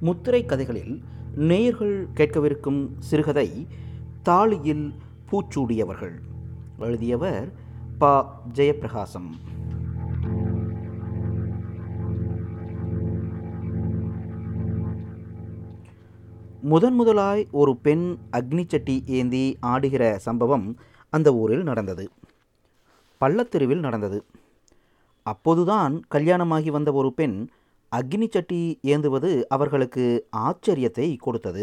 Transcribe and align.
முத்திரை 0.00 0.44
கதைகளில் 0.44 1.02
நேயர்கள் 1.34 2.08
கேட்கவிருக்கும் 2.14 2.88
சிறுகதை 2.98 3.66
தாளியில் 4.24 4.92
பூச்சூடியவர்கள். 5.30 6.14
எழுதியவர் 6.78 7.52
ப. 7.98 8.24
ஜெயப்பிரகாசம். 8.54 9.30
முதன் 16.62 16.94
முதலாய் 16.94 17.48
ஒரு 17.50 17.76
பெண் 17.76 18.16
அக்னிச்சட்டி 18.32 19.06
ஏந்தி 19.06 19.56
ஆடுகிற 19.60 20.18
சம்பவம் 20.18 20.76
அந்த 21.10 21.34
ஊரில் 21.34 21.62
நடந்தது. 21.62 22.10
பள்ளத்தெருவில் 23.20 23.78
நடந்தது. 23.78 24.24
அப்போதுதான் 25.22 26.02
கல்யாணமாகி 26.14 26.70
வந்த 26.70 26.92
ஒரு 26.92 27.12
பெண் 27.12 27.48
அக்னி 27.92 28.26
சட்டி 28.30 28.60
ஏந்துவது 28.82 29.30
அவர்களுக்கு 29.48 30.04
ஆச்சரியத்தை 30.36 31.16
கொடுத்தது. 31.16 31.62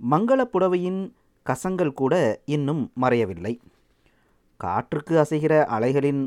மங்கள 0.00 0.40
புடவையின் 0.52 1.00
கசங்கள் 1.46 1.92
கூட 1.92 2.14
இன்னும் 2.44 2.82
மறையவில்லை. 3.02 3.52
காற்றுக்கு 4.56 5.14
அசைகிற 5.18 5.54
அலைகளின் 5.76 6.22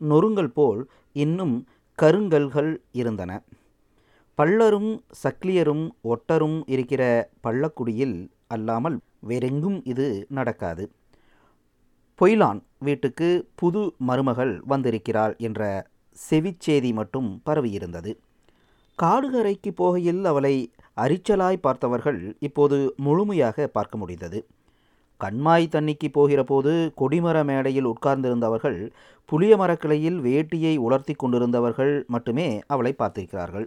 நொறுங்கல் 0.00 0.52
போல் 0.52 0.80
இன்னும் 1.12 1.54
கருங்கல்கள் 1.98 2.70
இருந்தன. 2.92 3.32
பள்ளரும் 4.38 4.90
சக்லியரும் 5.22 5.84
ஒட்டரும் 6.12 6.58
இருக்கிற 6.66 7.02
பள்ளக்குடியில் 7.42 8.16
அல்லாமல் 8.46 8.96
வேறெங்கும் 9.28 9.78
இது 9.84 10.26
நடக்காது. 10.28 10.84
பொய்லான் 12.20 12.60
வீட்டுக்கு 12.78 13.28
புது 13.54 13.82
மருமகள் 13.98 14.60
வந்திருக்கிறாள் 14.66 15.34
என்ற 15.36 15.62
செவிச்சேதி 16.30 16.92
மட்டும் 16.92 17.42
பரவியிருந்தது. 17.46 18.12
காடுகரைக்கு 18.98 19.70
போகையில் 19.78 20.24
அவளை 20.24 20.70
அரிச்சலாய் 20.96 21.56
பார்த்தவர்கள் 21.56 22.36
இப்போது 22.38 22.94
முழுமையாக 22.96 23.66
பார்க்க 23.66 23.98
முடிந்தது. 23.98 24.46
கண்மாய் 25.20 25.66
தண்ணிக்கு 25.72 26.08
போகிற 26.12 26.44
போது 26.44 26.92
கொடிமர 26.96 27.44
மேடையில் 27.44 27.86
உட்கார்ந்திருந்தவர்கள் 27.86 28.90
புளிய 29.24 29.56
மரக்கிளையில் 29.56 30.18
வேட்டியை 30.20 30.76
உலர்த்தி 30.76 31.14
கொண்டிருந்தவர்கள் 31.14 32.06
மட்டுமே 32.06 32.60
அவளை 32.66 32.94
பார்த்திருக்கிறார்கள். 32.98 33.66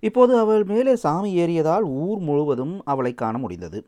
இப்போது 0.00 0.38
அவள் 0.38 0.64
மேலே 0.64 0.96
சாமி 0.96 1.36
ஏறியதால் 1.36 1.82
ஊர் 1.82 2.18
முழுவதும் 2.18 2.82
அவளை 2.84 3.14
காண 3.14 3.38
முடிந்தது. 3.38 3.86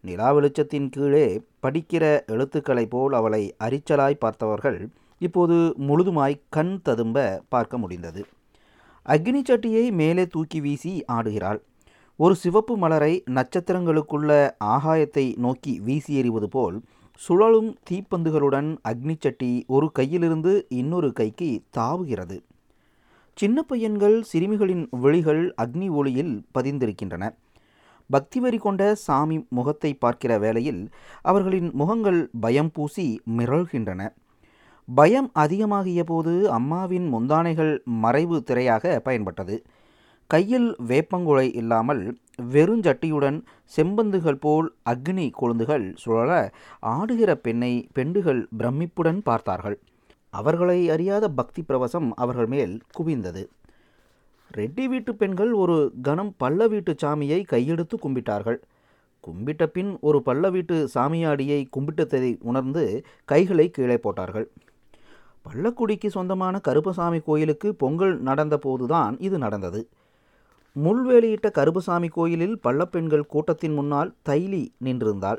நிலா 0.00 0.34
வெளிச்சத்தின் 0.34 0.88
கீழே 0.88 1.26
படிக்கிற 1.62 2.04
எழுத்துக்களைப் 2.26 2.90
போல் 2.90 3.12
அவளை 3.12 3.54
அரிச்சலாய் 3.64 4.22
பார்த்தவர்கள் 4.24 4.88
இப்போது 5.18 5.56
முழுதுமாய் 5.78 6.40
கண் 6.48 6.74
ததும்ப 6.82 7.42
பார்க்க 7.48 7.78
முடிந்தது. 7.78 8.22
அக்னி 9.06 9.40
சட்டியை 9.48 9.92
மேலே 9.92 10.26
தூக்கி 10.26 10.60
வீசி 10.60 11.04
ஆடுகிறாள். 11.12 11.60
ஒரு 12.16 12.34
சிவப்பு 12.34 12.76
மலரை 12.76 13.22
நட்சத்திரங்களுக்குள்ள 13.30 14.30
ஆகாயத்தை 14.64 15.24
நோக்கி 15.36 15.80
வீசி 15.80 16.14
எறிவது 16.14 16.48
போல் 16.48 16.76
சுழலும் 17.20 17.70
தீப்பந்துகளுடன் 17.90 18.76
அக்னி 18.88 19.16
சட்டி 19.18 19.64
ஒரு 19.66 19.92
கையிலிருந்து 19.98 20.52
இன்னொரு 20.68 21.12
கைக்கு 21.12 21.62
தாவுகிறது. 21.78 22.36
சின்ன 23.38 23.62
பையன்கள் 23.62 24.16
சிறுமிகளின் 24.32 24.84
விழிகள் 24.90 25.54
அக்னி 25.62 25.88
ஒளியில் 25.90 26.34
பதிந்திருக்கின்றன. 26.58 27.24
பக்திவரி 28.10 28.58
கொண்ட 28.58 28.94
சாமி 28.94 29.46
முகத்தை 29.48 29.94
பார்க்கிற 29.94 30.38
வேளையில் 30.38 30.82
அவர்களின் 31.22 31.70
முகங்கள் 31.74 32.30
பயம் 32.40 32.70
பூசி 32.72 33.20
மிரள்கின்றன. 33.38 34.02
பயம் 34.88 35.30
அதிகமாகிய 35.32 36.04
போது 36.04 36.32
அம்மாவின் 36.50 37.06
முந்தானைகள் 37.14 37.72
மறைவு 37.84 38.36
திரையாக 38.46 39.00
பயன்பட்டது. 39.04 39.56
கையில் 40.26 40.68
வேப்பங்குழை 40.88 41.54
இல்லாமல் 41.54 42.02
வெறுஞ்சட்டியுடன் 42.52 43.38
செம்பந்துகள் 43.76 44.38
போல் 44.40 44.68
அக்னி 44.90 45.30
கொழுந்துகள் 45.40 45.86
சுழல 46.02 46.52
ஆடுகிற 46.80 47.34
பெண்ணை 47.36 47.72
பெண்டுகள் 47.94 48.40
பிரமிப்புடன் 48.58 49.20
பார்த்தார்கள். 49.22 49.78
அவர்களை 50.30 50.78
அறியாத 50.90 51.28
பக்தி 51.28 51.62
பிரவசம் 51.62 52.08
அவர்கள் 52.14 52.46
மேல் 52.46 52.74
குவிந்தது. 52.98 53.42
ரெட்டி 54.50 54.84
வீட்டு 54.88 55.14
பெண்கள் 55.14 55.52
ஒரு 55.52 55.92
கணம் 56.02 56.34
பள்ள 56.44 56.68
வீட்டு 56.68 56.94
சாமியை 57.02 57.40
கையெடுத்து 57.52 57.96
கும்பிட்டார்கள். 58.02 58.58
கும்பிட்ட 59.24 59.66
பின் 59.66 59.98
ஒரு 60.00 60.22
பள்ள 60.26 60.50
வீட்டு 60.50 60.88
சாமியாடியை 60.94 61.60
கும்பிட்டதை 61.76 62.36
உணர்ந்து 62.40 63.04
கைகளை 63.24 63.70
கீழே 63.70 63.96
போட்டார்கள். 63.96 64.48
பள்ளக்குடிக்கு 65.46 66.06
சொந்தமான 66.06 66.60
கருப்பசாமி 66.60 67.20
கோயிலுக்கு 67.20 67.74
பொங்கல் 67.74 68.20
நடந்த 68.20 68.58
போதுதான் 68.58 69.18
இது 69.18 69.38
நடந்தது. 69.38 69.88
முள்வேலியிட்ட 70.84 71.50
கருப்பசாமி 71.50 72.08
கோயிலில் 72.08 72.60
பள்ளப்பெண்கள் 72.60 73.26
கூட்டத்தின் 73.26 73.74
முன்னால் 73.74 74.14
தைலி 74.28 74.68
நின்றிருந்தாள். 74.84 75.38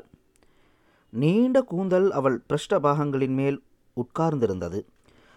நீண்ட 1.10 1.62
கூந்தல் 1.62 2.10
அவள் 2.10 2.38
பிரஷ்ட 2.38 2.78
பாகங்களின் 2.78 3.34
மேல் 3.34 3.62
உட்கார்ந்திருந்தது. 3.96 4.80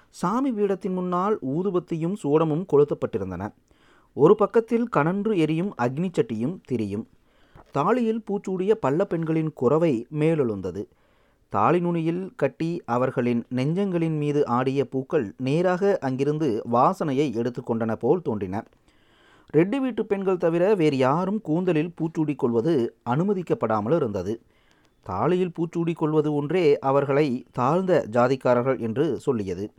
சாமி 0.09 0.51
பீடத்தின் 0.51 0.93
முன்னால் 0.93 1.39
ஊதுபத்தியும் 1.41 2.15
சூடமும் 2.23 2.65
கொளுத்தப்பட்டிருந்தன. 2.71 3.53
ஒரு 4.13 4.35
பக்கத்தில் 4.35 4.87
கனன்று 4.87 5.37
எரியும் 5.37 5.73
அக்னி 5.77 6.09
சட்டியும் 6.11 6.59
திரியும். 6.65 7.07
தாலியில் 7.73 8.23
பூச்சூடிய 8.27 8.71
பள்ள 8.81 9.03
பெண்களின் 9.03 9.51
குறவை 9.53 10.07
மேலெழுந்தது. 10.19 10.83
தாலி 11.53 11.79
நுனியில் 11.79 12.21
கட்டி 12.35 12.81
அவர்களின் 12.85 13.43
நெஞ்சங்களின் 13.49 14.17
மீது 14.17 14.47
ஆடிய 14.47 14.85
பூக்கள் 14.85 15.33
நேராக 15.37 15.97
அங்கிருந்து 16.01 16.63
வாசனையை 16.71 17.25
எடுத்துக்கொண்டன 17.39 17.95
போல் 17.95 18.21
தோன்றின. 18.21 18.63
ரெட்டி 19.53 19.77
வீட்டு 19.79 20.05
பெண்கள் 20.05 20.37
தவிர 20.37 20.75
வேறு 20.75 20.97
யாரும் 20.97 21.41
கூந்தலில் 21.41 21.91
பூச்சூடி 21.97 22.35
கொள்வது 22.35 22.95
அனுமதிக்கப்படாமல் 23.09 23.95
இருந்தது. 23.95 24.41
தாலியில் 25.05 25.53
பூச்சூடி 25.57 25.93
கொள்வது 25.93 26.33
ஒன்றே 26.33 26.79
அவர்களை 26.79 27.45
தாழ்ந்த 27.51 28.07
ஜாதிக்காரர்கள் 28.11 28.79
என்று 28.79 29.19
சொல்லியது. 29.19 29.71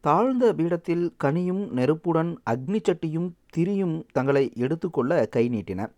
தாழ்ந்த 0.00 0.52
பீடத்தில் 0.52 1.04
கனியும் 1.16 1.64
நெருப்புடன் 1.70 2.30
அக்னி 2.50 2.80
சட்டியும் 2.82 3.30
திரியும் 3.50 3.96
தங்களை 4.12 4.52
எடுத்துக்கொள்ள 4.54 5.26
கை 5.26 5.48
நீட்டின. 5.48 5.90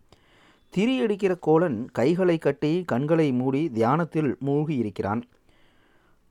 திரி 0.75 1.01
அடிக்கிற 1.01 1.35
கோலன் 1.35 1.89
கைகளை 1.91 2.37
கட்டி 2.37 2.83
கண்களை 2.85 3.31
மூடி 3.31 3.69
தியானத்தில் 3.69 4.37
மூழ்கி 4.39 4.75
இருக்கிறான் 4.75 5.21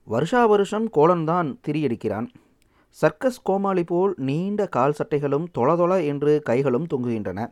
வருஷா 0.05 0.47
வருஷம் 0.47 0.87
கோலன்தான் 0.91 1.49
திரியடிக்கிறான். 1.67 2.27
சர்க்கஸ் 2.89 3.43
கோமாளி 3.43 3.85
போல் 3.85 4.15
நீண்ட 4.17 4.67
கால் 4.67 4.95
சட்டைகளும் 4.99 5.47
தொளதொள 5.59 6.05
என்று 6.05 6.43
கைகளும் 6.43 6.87
தொங்குகின்றன. 6.87 7.47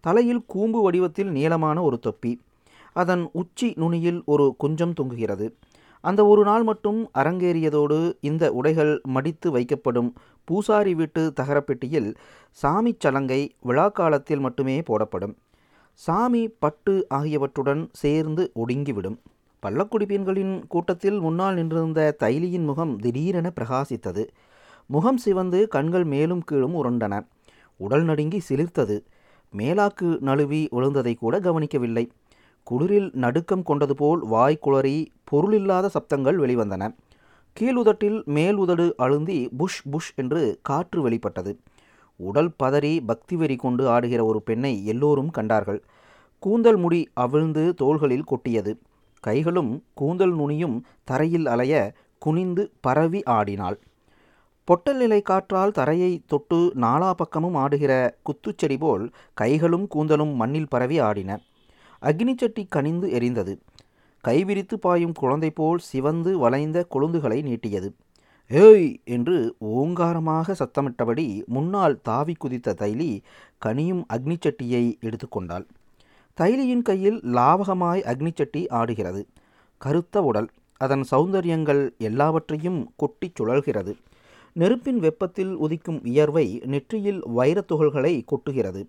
தலையில் 0.00 0.42
கூம்பு 0.46 0.82
வடிவத்தில் 0.82 1.30
நீளமான 1.30 1.82
ஒரு 1.82 1.98
தொப்பி. 1.98 2.40
அதன் 2.92 3.28
உச்சி 3.32 3.74
நுனியில் 3.76 4.22
ஒரு 4.24 4.54
குஞ்சம் 4.58 4.96
தொங்குகிறது. 5.00 5.48
அந்த 6.00 6.26
ஒரு 6.26 6.42
நாள் 6.42 6.62
மட்டும் 6.62 7.10
அரங்கேறியதோடு 7.14 8.12
இந்த 8.20 8.52
உடைகள் 8.52 9.00
மடித்து 9.04 9.50
வைக்கப்படும் 9.58 10.12
பூசாரி 10.44 10.94
வீட்டு 10.94 11.32
தகரப்பெட்டியில் 11.40 12.14
சாமி 12.50 12.94
சலங்கை 12.98 13.54
விழா 13.60 13.88
காலத்தில் 13.88 14.38
மட்டுமே 14.38 14.82
போடப்படும். 14.82 15.36
சாமி 15.94 16.48
பட்டு 16.48 17.06
ஆகியவற்றுடன் 17.08 17.88
சேர்ந்து 17.92 18.52
ஒடுங்கிவிடும். 18.54 19.16
பள்ளக்குடி 19.62 20.04
பெண்களின் 20.04 20.66
கூட்டத்தில் 20.66 21.20
முன்னால் 21.20 21.54
நின்றிருந்த 21.54 22.16
தைலியின் 22.18 22.64
முகம் 22.64 22.98
திடீரென 22.98 23.52
பிரகாசித்தது. 23.60 24.28
முகம் 24.86 25.16
சிவந்து 25.16 25.68
கண்கள் 25.68 26.04
மேலும் 26.04 26.42
கீழும் 26.42 26.84
உருண்டன. 26.84 27.26
உடல் 27.76 28.04
நடுங்கி 28.04 28.42
சிலிர்த்தது. 28.48 29.04
மேலாக்கு 29.58 30.20
நழுவி 30.20 30.68
விழுந்ததை 30.72 31.14
கூட 31.14 31.40
கவனிக்கவில்லை. 31.40 32.10
குளிரில் 32.70 33.10
நடுக்கம் 33.12 33.62
கொண்டது 33.62 33.94
போல் 33.94 34.26
வாய் 34.26 34.58
குளறி 34.66 35.06
பொருளில்லாத 35.32 35.90
சப்தங்கள் 35.94 36.38
வெளிவந்தன. 36.38 36.94
கீழுதட்டில் 37.60 38.24
மேல் 38.24 38.54
உதடு 38.54 38.94
அழுந்தி 38.98 39.48
புஷ் 39.56 39.82
புஷ் 39.90 40.12
என்று 40.14 40.58
காற்று 40.62 41.02
வெளிப்பட்டது. 41.02 41.58
உடல் 42.16 42.50
பதறி 42.62 43.00
பக்தி 43.06 43.36
வெறி 43.36 43.56
கொண்டு 43.56 43.88
ஆடுகிற 43.88 44.24
ஒரு 44.24 44.42
பெண்ணை 44.42 44.86
எல்லோரும் 44.86 45.30
கண்டார்கள். 45.30 45.82
கூந்தல் 46.38 46.76
முடி 46.76 47.08
அவிழ்ந்து 47.14 47.74
தோள்களில் 47.74 48.24
கொட்டியது. 48.24 48.78
கைகளும் 49.20 49.82
கூந்தல் 49.94 50.36
நுனியும் 50.36 50.80
தரையில் 51.04 51.46
அலைய 51.46 51.92
குனிந்து 52.18 52.70
பரவி 52.80 53.22
ஆடினாள். 53.22 53.78
பொட்டல் 54.64 54.96
நிலை 54.96 55.22
காற்றால் 55.22 55.72
தரையை 55.72 56.22
தொட்டு 56.26 56.72
நாலா 56.74 57.12
பக்கமும் 57.12 57.54
ஆடுகிற 57.54 58.18
குத்துச்செடி 58.22 58.78
போல் 58.78 59.10
கைகளும் 59.34 59.88
கூந்தலும் 59.94 60.34
மண்ணில் 60.34 60.68
பரவி 60.68 60.98
ஆடின. 60.98 61.40
அக்னிச்சட்டி 62.02 62.66
கனிந்து 62.68 63.08
எரிந்தது. 63.08 63.58
கைவிரித்து 64.24 64.74
பாயும் 64.74 65.12
குழந்தை 65.12 65.50
போல் 65.50 65.78
சிவந்து 65.78 66.38
வளைந்த 66.38 66.86
கொழுந்துகளை 66.90 67.42
நீட்டியது. 67.42 67.92
ஏய் 68.48 69.00
என்று 69.04 69.54
ஓங்காரமாக 69.58 70.54
சத்தமிட்டபடி 70.58 71.44
முன்னால் 71.44 72.00
தாவி 72.02 72.34
குதித்த 72.34 72.74
தைலி 72.74 73.20
கனியும் 73.58 74.06
அக்னிச்சட்டியை 74.12 74.98
எடுத்துக்கொண்டாள். 75.00 75.66
தைலியின் 76.40 76.82
கையில் 76.82 77.20
லாவகமாய் 77.20 78.02
அக்னிச்சட்டி 78.02 78.66
ஆடுகிறது. 78.70 79.26
கருத்த 79.78 80.22
உடல் 80.22 80.48
அதன் 80.76 81.04
சௌந்தரியங்கள் 81.10 81.96
எல்லாவற்றையும் 81.98 82.92
கொட்டிச் 82.96 83.40
சுழல்கிறது. 83.40 83.94
நெருப்பின் 84.52 84.98
வெப்பத்தில் 84.98 85.58
உதிக்கும் 85.58 86.02
வியர்வை 86.02 86.62
நெற்றியில் 86.64 87.22
வைரத் 87.24 87.70
துகள்களை 87.72 88.24
கொட்டுகிறது. 88.24 88.86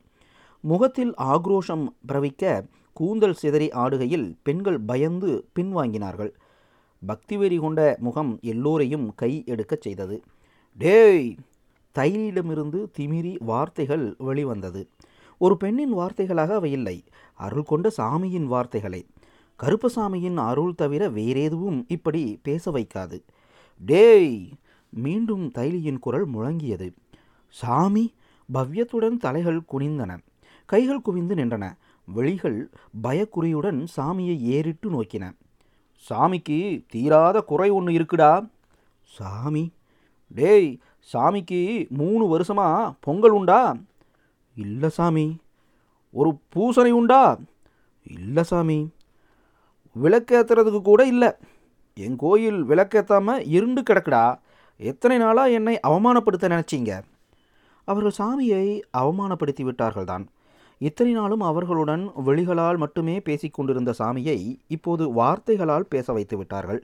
முகத்தில் 0.60 1.14
ஆக்ரோஷம் 1.14 1.88
பிரவிக்க 2.08 2.66
கூந்தல் 2.94 3.34
சிதறி 3.34 3.68
ஆடுகையில் 3.68 4.36
பெண்கள் 4.44 4.80
பயந்து 4.80 5.46
பின்வாங்கினார்கள். 5.60 6.32
பக்திவெறி 7.08 7.60
கொண்ட 7.60 7.98
முகம் 8.00 8.40
எல்லோரையும் 8.42 9.14
கை 9.16 9.44
எடுக்கச் 9.46 9.82
செய்தது. 9.82 10.24
டேய்! 10.78 11.38
தைலியிடமிருந்து 11.96 12.88
திமிரி 12.98 13.44
வார்த்தைகள் 13.44 14.16
வெளிவந்தது. 14.18 14.88
ஒரு 15.38 15.58
பெண்ணின் 15.58 15.94
வார்த்தைகளாக 15.94 16.54
அவை 16.54 16.72
இல்லை. 16.72 17.04
அருள் 17.34 17.64
கொண்ட 17.64 17.92
சாமியின் 17.98 18.44
வார்த்தைகளை. 18.44 19.06
கருப்பசாமியின் 19.60 20.38
அருள் 20.38 20.76
தவிர 20.76 21.10
வேறேதுவும் 21.10 21.86
இப்படி 21.88 22.40
பேச 22.44 22.72
வைக்காது. 22.72 23.18
டேய்! 23.82 24.52
மீண்டும் 24.90 25.52
தைலியின் 25.52 26.00
குரல் 26.00 26.30
முழங்கியது. 26.30 26.88
சாமி! 27.50 28.14
பவ்யத்துடன் 28.54 29.18
தலைகள் 29.18 29.62
குனிந்தன. 29.72 30.12
கைகள் 30.66 31.02
குவிந்து 31.02 31.36
நின்றன. 31.36 31.66
வெளிகள் 32.08 32.70
பயக்குறியுடன் 33.04 33.88
சாமியை 33.98 34.40
ஏறிட்டு 34.40 34.90
நோக்கின. 34.92 35.26
சாமிக்கு 36.10 36.86
தீராத 36.88 37.42
குறை 37.42 37.70
ஒன்று 37.70 37.92
இருக்குடா. 37.92 38.50
சாமி? 39.02 39.72
டேய் 40.28 40.80
சாமிக்கு 41.14 41.90
மூணு 41.90 42.28
வருஷமாக 42.28 42.94
பொங்கல் 43.00 43.32
உண்டா? 43.32 43.76
இல்லை 44.56 44.90
சாமி. 44.90 45.38
ஒரு 46.12 46.38
பூசணி 46.56 46.90
உண்டா? 46.90 47.38
இல்லை 48.04 48.44
சாமி. 48.44 48.90
விளக்கேற்றுறதுக்கு 50.04 50.82
கூட 50.82 51.06
இல்லை. 51.06 51.32
என் 51.94 52.16
கோயில் 52.16 52.64
விளக்கேற்றாமல் 52.64 53.46
இருண்டு 53.46 53.82
கிடக்குடா. 53.82 54.40
எத்தனை 54.78 55.18
நாளாக 55.18 55.50
என்னை 55.50 55.80
அவமானப்படுத்த 55.88 56.40
நினச்சிங்க? 56.40 57.02
அவர்கள் 57.86 58.28
சாமியை 58.28 58.82
அவமானப்படுத்தி 58.98 59.64
விட்டார்கள்தான். 59.64 60.26
இத்தனை 60.82 61.14
நாளும் 61.14 61.42
அவர்களுடன் 61.42 62.12
வெளிகளால் 62.16 62.78
மட்டுமே 62.78 63.20
பேசிக்கொண்டிருந்த 63.20 63.94
சாமியை 64.00 64.58
இப்போது 64.68 65.12
வார்த்தைகளால் 65.12 65.88
பேச 65.90 66.14
வைத்து 66.14 66.38
விட்டார்கள். 66.38 66.82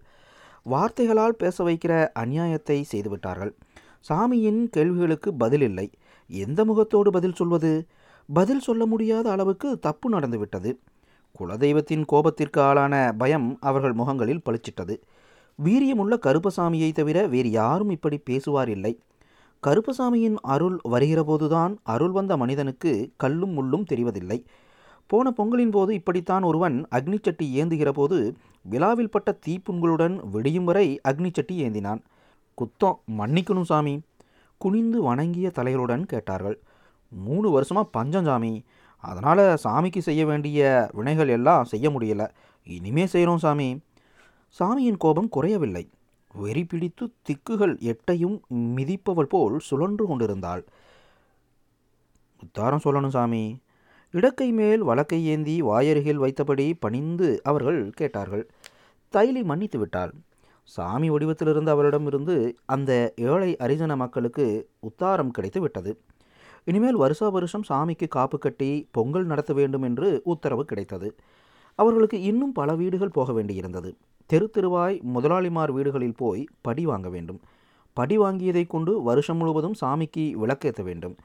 வார்த்தைகளால் 0.63 1.35
பேச 1.35 1.63
வைக்கிற 1.63 1.93
அநியாயத்தை 2.19 2.83
செய்துவிட்டார்கள் 2.91 3.51
சாமியின் 4.09 4.69
கேள்விகளுக்கு 4.69 5.33
பதில் 5.33 5.61
இல்லை. 5.61 5.91
எந்த 6.29 6.65
முகத்தோடு 6.65 7.11
பதில் 7.11 7.33
சொல்வது? 7.33 7.87
பதில் 8.29 8.59
சொல்ல 8.59 8.85
முடியாத 8.85 9.31
அளவுக்கு 9.31 9.79
தப்பு 9.79 10.09
நடந்துவிட்டது 10.09 10.79
குலதெய்வத்தின் 11.39 12.03
கோபத்திற்கு 12.11 12.59
ஆளான 12.59 13.13
பயம் 13.17 13.57
அவர்கள் 13.59 13.93
முகங்களில் 13.93 14.41
பளிச்சிட்டது. 14.45 14.95
வீரியமுள்ள 15.59 16.13
கருப்பசாமியை 16.25 16.91
தவிர 16.91 17.27
வேறு 17.27 17.51
யாரும் 17.51 17.89
இப்படி 17.89 18.17
பேசுவார் 18.17 18.69
இல்லை. 18.69 18.99
கருப்பசாமியின் 19.67 20.35
அருள் 20.41 20.79
வருகிறபோதுதான் 20.89 21.77
அருள் 21.83 22.09
வந்த 22.09 22.37
மனிதனுக்கு 22.37 23.13
கல்லும் 23.17 23.53
முள்ளும் 23.57 23.85
தெரிவதில்லை. 23.89 24.43
போன 25.07 25.33
பொங்கலின் 25.37 25.71
போது 25.71 25.93
இப்படித்தான் 25.93 26.43
ஒருவன் 26.43 26.87
அக்னிச்சட்டி 26.91 27.43
ஏந்துகிற 27.43 27.89
போது 27.89 28.35
விழாவில் 28.61 29.09
பட்ட 29.09 29.37
தீப்புண்களுடன் 29.47 30.29
விடியும் 30.29 30.63
வரை 30.63 30.99
அக்னிச்சட்டி 31.09 31.51
ஏந்தினான். 31.51 32.01
குத்தம் 32.57 32.99
மன்னிக்கணும் 33.17 33.61
சாமி. 33.61 34.01
குனிந்து 34.57 35.01
வணங்கிய 35.01 35.51
தலைகளுடன் 35.55 36.01
கேட்டார்கள். 36.01 36.59
மூணு 37.09 37.49
வருஷமாக 37.49 37.87
பஞ்சம் 37.91 38.25
சாமி. 38.25 38.63
அதனால் 38.97 39.57
சாமிக்கு 39.63 39.97
செய்ய 39.97 40.25
வேண்டிய 40.25 40.89
வினைகள் 40.93 41.27
எல்லாம் 41.27 41.63
செய்ய 41.63 41.89
முடியல. 41.89 42.29
இனிமே 42.63 43.05
செய்கிறோம் 43.05 43.37
சாமி. 43.37 43.79
சாமியின் 44.59 44.97
கோபம் 44.97 45.29
குறையவில்லை. 45.29 45.89
வெறி 46.33 46.65
பிடித்து 46.65 47.13
திக்குகள் 47.29 47.75
எட்டையும் 47.81 48.39
மிதிப்பவள் 48.51 49.29
போல் 49.29 49.59
சுழன்று 49.59 50.05
கொண்டிருந்தாள். 50.05 50.63
உத்தாரம் 52.43 52.79
சொல்லணும் 52.83 53.07
சாமி. 53.07 53.57
இடக்கை 54.13 54.51
மேல் 54.51 54.81
வழக்கை 54.81 55.25
ஏந்தி 55.25 55.61
வாயருகில் 55.61 56.21
வைத்தபடி 56.21 56.73
பணிந்து 56.79 57.41
அவர்கள் 57.43 57.89
கேட்டார்கள். 57.89 58.49
தைலி 59.13 59.43
மன்னித்து 59.43 59.79
விட்டாள். 59.79 60.13
சாமி 60.63 61.09
வடிவத்திலிருந்து 61.09 61.67
அவரிடமிருந்து 61.67 62.55
அந்த 62.65 63.13
ஏழை 63.15 63.55
அரிஜன 63.59 63.95
மக்களுக்கு 63.95 64.69
உத்தாரம் 64.79 65.31
கிடைத்து 65.31 65.61
விட்டது. 65.61 65.99
இனிமேல் 66.63 66.95
வருஷா 66.95 67.29
வருஷம் 67.29 67.63
சாமிக்கு 67.69 68.07
காப்பு 68.07 68.37
கட்டி 68.37 68.87
பொங்கல் 68.91 69.25
நடத்த 69.25 69.53
வேண்டும் 69.53 69.81
என்று 69.81 70.21
உத்தரவு 70.23 70.65
கிடைத்தது. 70.65 71.15
அவர்களுக்கு 71.75 72.21
இன்னும் 72.21 72.51
பல 72.51 72.75
வீடுகள் 72.75 73.09
போக 73.09 73.31
வேண்டியிருந்தது. 73.31 73.93
தெரு 74.31 74.49
தெருவாய் 74.49 75.01
முதலாளிமார் 75.15 75.71
வீடுகளில் 75.71 76.15
போய் 76.17 76.47
படி 76.61 76.85
வாங்க 76.85 77.09
வேண்டும். 77.09 77.39
படி 77.93 78.19
வாங்கியதை 78.19 78.67
கொண்டு 78.67 79.01
வருஷம் 79.01 79.37
முழுவதும் 79.37 79.73
சாமிக்கு 79.81 80.31
விளக்கேற்ற 80.31 80.83
வேண்டும். 80.83 81.15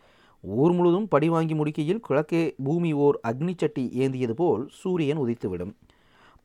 ஊர் 0.40 0.72
முழுவதும் 0.72 1.08
படி 1.08 1.28
வாங்கி 1.28 1.54
முடிக்கையில் 1.54 2.00
கிழக்கே 2.00 2.54
பூமி 2.64 2.92
ஓர் 2.92 3.20
அக்னிச்சட்டி 3.28 3.84
ஏந்தியது 4.02 4.30
போல் 4.30 4.68
சூரியன் 4.72 5.18
உதித்துவிடும். 5.18 5.72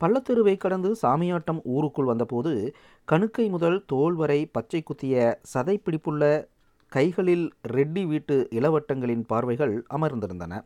பள்ளத்தெருவை 0.02 0.58
கடந்து 0.58 0.96
சாமியாட்டம் 1.02 1.62
ஊருக்குள் 1.64 2.06
வந்தபோது 2.06 2.76
கணுக்கை 3.12 3.50
முதல் 3.50 3.84
தோல் 3.88 4.14
வரை 4.14 4.46
பச்சை 4.46 4.82
குத்திய 4.82 5.40
சதை 5.54 5.78
பிடிப்புள்ள 5.84 6.48
கைகளில் 6.88 7.52
ரெட்டி 7.68 8.06
வீட்டு 8.06 8.48
இளவட்டங்களின் 8.52 9.24
பார்வைகள் 9.28 9.86
அமர்ந்திருந்தன. 9.90 10.62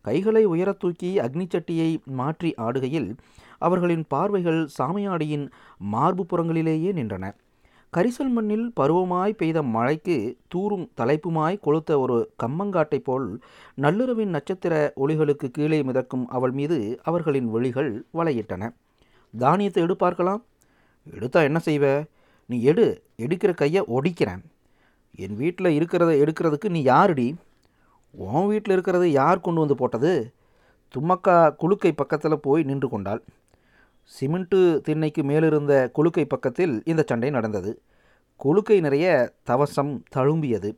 கைகளை 0.00 0.46
உயரத் 0.46 0.78
தூக்கி 0.78 1.18
அக்னிச்சட்டியை 1.18 2.02
மாற்றி 2.04 2.54
ஆடுகையில் 2.56 3.16
அவர்களின் 3.58 4.04
பார்வைகள் 4.08 4.60
சாமியாடியின் 4.78 5.46
மார்பு 5.94 6.24
புறங்களிலேயே 6.30 6.90
நின்றன. 6.98 7.26
கரிசல் 7.92 8.32
மண்ணில் 8.36 8.66
பருவமாய் 8.80 9.38
பெய்த 9.40 9.58
மழைக்கு 9.74 10.16
தூரும் 10.48 10.84
தலைப்புமாய் 11.00 11.56
கொளுத்த 11.66 11.90
ஒரு 11.98 12.16
கம்மங்காட்டை 12.42 12.98
போல் 12.98 13.28
நள்ளிரவின் 13.74 14.34
நட்சத்திர 14.36 14.74
ஒளிகளுக்கு 14.96 15.48
கீழே 15.50 15.80
மிதக்கும் 15.82 16.26
அவள் 16.28 16.50
மீது 16.50 16.78
அவர்களின் 17.02 17.48
விழிகள் 17.50 17.90
வலையிட்டன 18.14 18.70
தானியத்தை 19.34 19.82
எடு 19.82 19.96
பார்க்கலாம் 19.96 20.42
எடுத்தா 21.16 21.40
என்ன 21.42 21.58
செய்வ? 21.64 21.84
நீ 22.46 22.56
எடு 22.62 22.86
எடுக்கிற 23.24 23.50
கையை 23.54 23.82
ஒடிக்கிறேன். 23.96 24.42
என் 25.24 25.36
வீட்டில் 25.36 25.76
இருக்கிறத 25.78 26.10
எடுக்கிறதுக்கு 26.24 26.68
நீ 26.68 26.80
யாருடி? 26.84 27.28
உன் 28.14 28.46
வீட்டில் 28.46 28.72
இருக்கிறது 28.72 29.06
யார் 29.12 29.40
கொண்டு 29.40 29.60
வந்து 29.60 29.74
போட்டது? 29.74 30.12
தும்மக்கா 30.94 31.36
குலுக்கை 31.56 31.92
பக்கத்தில் 31.92 32.44
போய் 32.46 32.62
நின்று 32.62 32.88
கொண்டாள். 32.88 33.22
சிமெண்ட்டு 34.14 34.58
திண்ணைக்கு 34.80 35.22
மேலிருந்த 35.24 35.74
குலுக்கை 35.92 36.24
பக்கத்தில் 36.24 36.74
இந்த 36.84 37.02
சண்டை 37.06 37.30
நடந்தது. 37.30 37.70
குலுக்கை 38.40 38.78
நிறைய 38.80 39.06
தவசம் 39.50 39.92
தழும்பியது. 40.16 40.70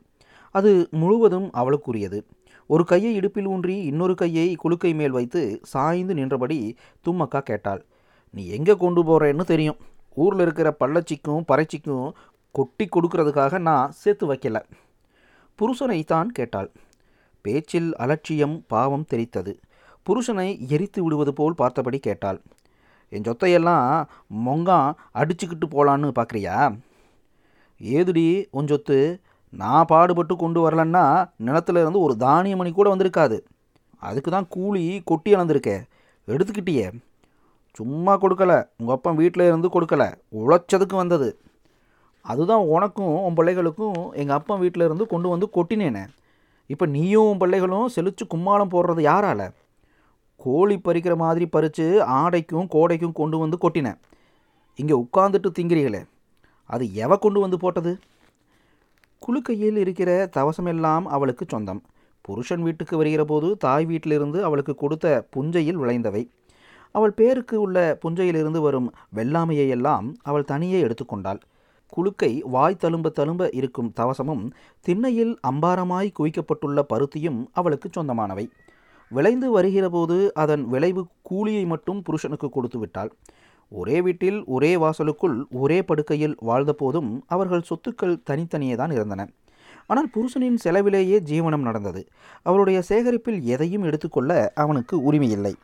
அது 0.55 0.71
முழுவதும் 0.91 1.49
அவளுக்குரியது. 1.61 2.19
ஒரு 2.67 2.85
கையை 2.85 3.13
இடுப்பில் 3.15 3.47
ஊன்றி 3.47 3.77
இன்னொரு 3.91 4.15
கையை 4.15 4.49
குலுக்கை 4.63 4.93
மேல் 4.95 5.11
வைத்து 5.11 5.41
சாய்ந்து 5.63 6.15
நின்றபடி 6.15 6.59
தும்மக்கா 7.07 7.41
கேட்டாள் 7.41 7.83
நீ 8.35 8.43
எங்கே 8.57 8.75
கொண்டு 8.77 9.03
போகிறேன்னு 9.05 9.45
தெரியும். 9.53 9.79
ஊரில் 10.15 10.41
இருக்கிற 10.41 10.69
பள்ளச்சிக்கும் 10.81 11.47
பறைச்சிக்கும் 11.51 12.07
கொட்டி 12.51 12.87
கொடுக்கறதுக்காக 12.87 13.59
நான் 13.59 13.93
சேர்த்து 14.03 14.27
வைக்கல. 14.33 14.59
புருஷனை 15.59 15.99
தான் 16.05 16.31
கேட்டாள். 16.39 16.71
பேச்சில் 17.45 17.91
அலட்சியம் 17.97 18.57
பாவம் 18.67 19.09
தெரித்தது 19.13 19.53
புருஷனை 20.07 20.49
எரித்து 20.75 21.01
விடுவது 21.03 21.33
போல் 21.33 21.55
பார்த்தபடி 21.55 21.99
கேட்டாள். 21.99 22.41
என் 23.13 23.25
சொத்தையெல்லாம் 23.25 24.09
மொங்கான் 24.47 24.93
அடிச்சுக்கிட்டு 25.15 25.67
போகலான்னு 25.71 26.11
பார்க்குறியா 26.19 26.57
ஏதுடி 27.83 28.47
உன் 28.51 28.67
சொத்து? 28.67 29.21
நான் 29.53 29.87
பாடுபட்டு 29.87 30.37
கொண்டு 30.37 30.71
வரலன்னா 30.71 31.31
நிலத்துல 31.45 31.81
இருந்து 31.81 32.01
ஒரு 32.01 32.17
தானிய 32.17 32.57
மணி 32.57 32.73
கூட 32.73 32.97
வந்திருக்காது. 32.97 33.41
அதுக்கு 33.99 34.31
தான் 34.31 34.47
கூலி 34.49 35.03
கொட்டி 35.05 35.35
அளந்திருக்கே. 35.35 35.77
எடுத்துக்கிட்டியே. 36.29 36.87
சும்மா 37.73 38.19
கொடுக்கல. 38.19 38.53
உங்கள் 38.79 38.95
அப்பா 38.95 39.11
வீட்டில் 39.11 39.47
இருந்து 39.47 39.69
கொடுக்கல. 39.69 40.05
உழைச்சதுக்கு 40.41 40.95
வந்தது. 40.95 41.41
அதுதான் 42.25 42.59
உனக்கும் 42.59 43.23
உன் 43.23 43.37
பிள்ளைகளுக்கும் 43.37 44.13
எங்கள் 44.13 44.37
அப்பா 44.37 44.55
வீட்டில் 44.55 44.83
இருந்து 44.83 45.07
கொண்டு 45.07 45.29
வந்து 45.29 45.49
கொட்டினேனே. 45.55 46.07
இப்போ 46.67 46.87
நீயும் 46.87 47.29
உன் 47.31 47.39
பிள்ளைகளும் 47.39 47.89
செழித்து 47.89 48.27
கும்மாளம் 48.27 48.73
போடுறது 48.73 49.03
யாரால? 49.11 49.51
கோழி 50.45 50.77
பறிக்கிற 50.77 51.15
மாதிரி 51.17 51.47
பறித்து 51.47 51.87
ஆடைக்கும் 52.21 52.71
கோடைக்கும் 52.75 53.19
கொண்டு 53.21 53.37
வந்து 53.39 53.57
கொட்டினேன். 53.65 53.99
இங்கே 54.79 54.95
உட்காந்துட்டு 55.05 55.49
திங்கிறீங்களே 55.59 56.03
அது 56.71 56.85
எவ 57.05 57.13
கொண்டு 57.19 57.39
வந்து 57.41 57.59
போட்டது? 57.59 57.93
குலுக்கையில் 59.23 59.79
இருக்கிற 59.85 60.11
தவசமெல்லாம் 60.37 61.07
அவளுக்கு 61.15 61.45
சொந்தம். 61.49 61.81
புருஷன் 62.25 62.63
வீட்டுக்கு 62.63 62.95
வருகிற 63.01 63.23
போது 63.25 63.49
தாய் 63.65 63.87
வீட்டிலிருந்து 63.87 64.39
அவளுக்கு 64.45 64.75
கொடுத்த 64.75 65.07
புஞ்சையில் 65.35 65.81
விளைந்தவை. 65.83 66.23
அவள் 66.95 67.15
பேருக்கு 67.19 67.57
உள்ள 67.61 67.77
புஞ்சையிலிருந்து 68.03 68.61
வரும் 68.61 68.89
வெள்ளாமையை 69.17 69.67
எல்லாம் 69.69 70.07
அவள் 70.23 70.49
தனியே 70.53 70.79
எடுத்துக்கொண்டாள். 70.87 71.41
குலுக்கை 71.93 72.33
வாய் 72.55 72.81
தழும்ப 72.83 73.09
தழும்ப 73.19 73.43
இருக்கும் 73.59 73.93
தவசமும் 73.97 74.45
திண்ணையில் 74.87 75.33
அம்பாரமாய் 75.51 76.09
குவிக்கப்பட்டுள்ள 76.19 76.81
பருத்தியும் 76.93 77.41
அவளுக்கு 77.53 77.89
சொந்தமானவை. 77.97 78.45
விளைந்து 79.11 79.49
வருகிறபோது 79.57 80.17
அதன் 80.43 80.65
விளைவு 80.73 81.03
கூலியை 81.23 81.65
மட்டும் 81.65 82.01
புருஷனுக்கு 82.03 82.49
கொடுத்து 82.49 82.79
விட்டாள். 82.79 83.11
ஒரே 83.73 83.97
வீட்டில் 84.01 84.39
ஒரே 84.55 84.71
வாசலுக்குள் 84.77 85.37
ஒரே 85.63 85.79
படுக்கையில் 85.83 86.37
வாழ்ந்த 86.41 86.73
போதும் 86.73 87.11
அவர்கள் 87.27 87.69
சொத்துக்கள் 87.71 88.23
தனித்தனியே 88.29 88.77
தான் 88.77 88.91
இருந்தன. 88.91 89.25
ஆனால் 89.87 90.09
புருஷனின் 90.15 90.59
செலவிலேயே 90.65 91.19
ஜீவனம் 91.31 91.67
நடந்தது. 91.69 92.03
அவருடைய 92.43 92.79
சேகரிப்பில் 92.91 93.41
எதையும் 93.55 93.87
எடுத்துக்கொள்ள 93.89 94.53
அவனுக்கு 94.55 94.97
உரிமையில்லை. 95.09 95.55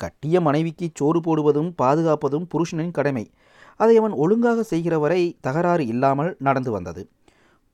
கட்டிய 0.00 0.40
மனைவிக்கு 0.40 0.86
சோறு 0.94 1.20
போடுவதும் 1.20 1.70
பாதுகாப்பதும் 1.82 2.48
புருஷனின் 2.52 2.96
கடமை. 2.98 3.24
அதை 3.80 3.94
அவன் 3.96 4.14
ஒழுங்காக 4.24 4.62
செய்கிற 4.62 4.94
வரை 4.98 5.20
தகராறு 5.40 5.84
இல்லாமல் 5.86 6.30
நடந்து 6.38 6.70
வந்தது. 6.70 7.02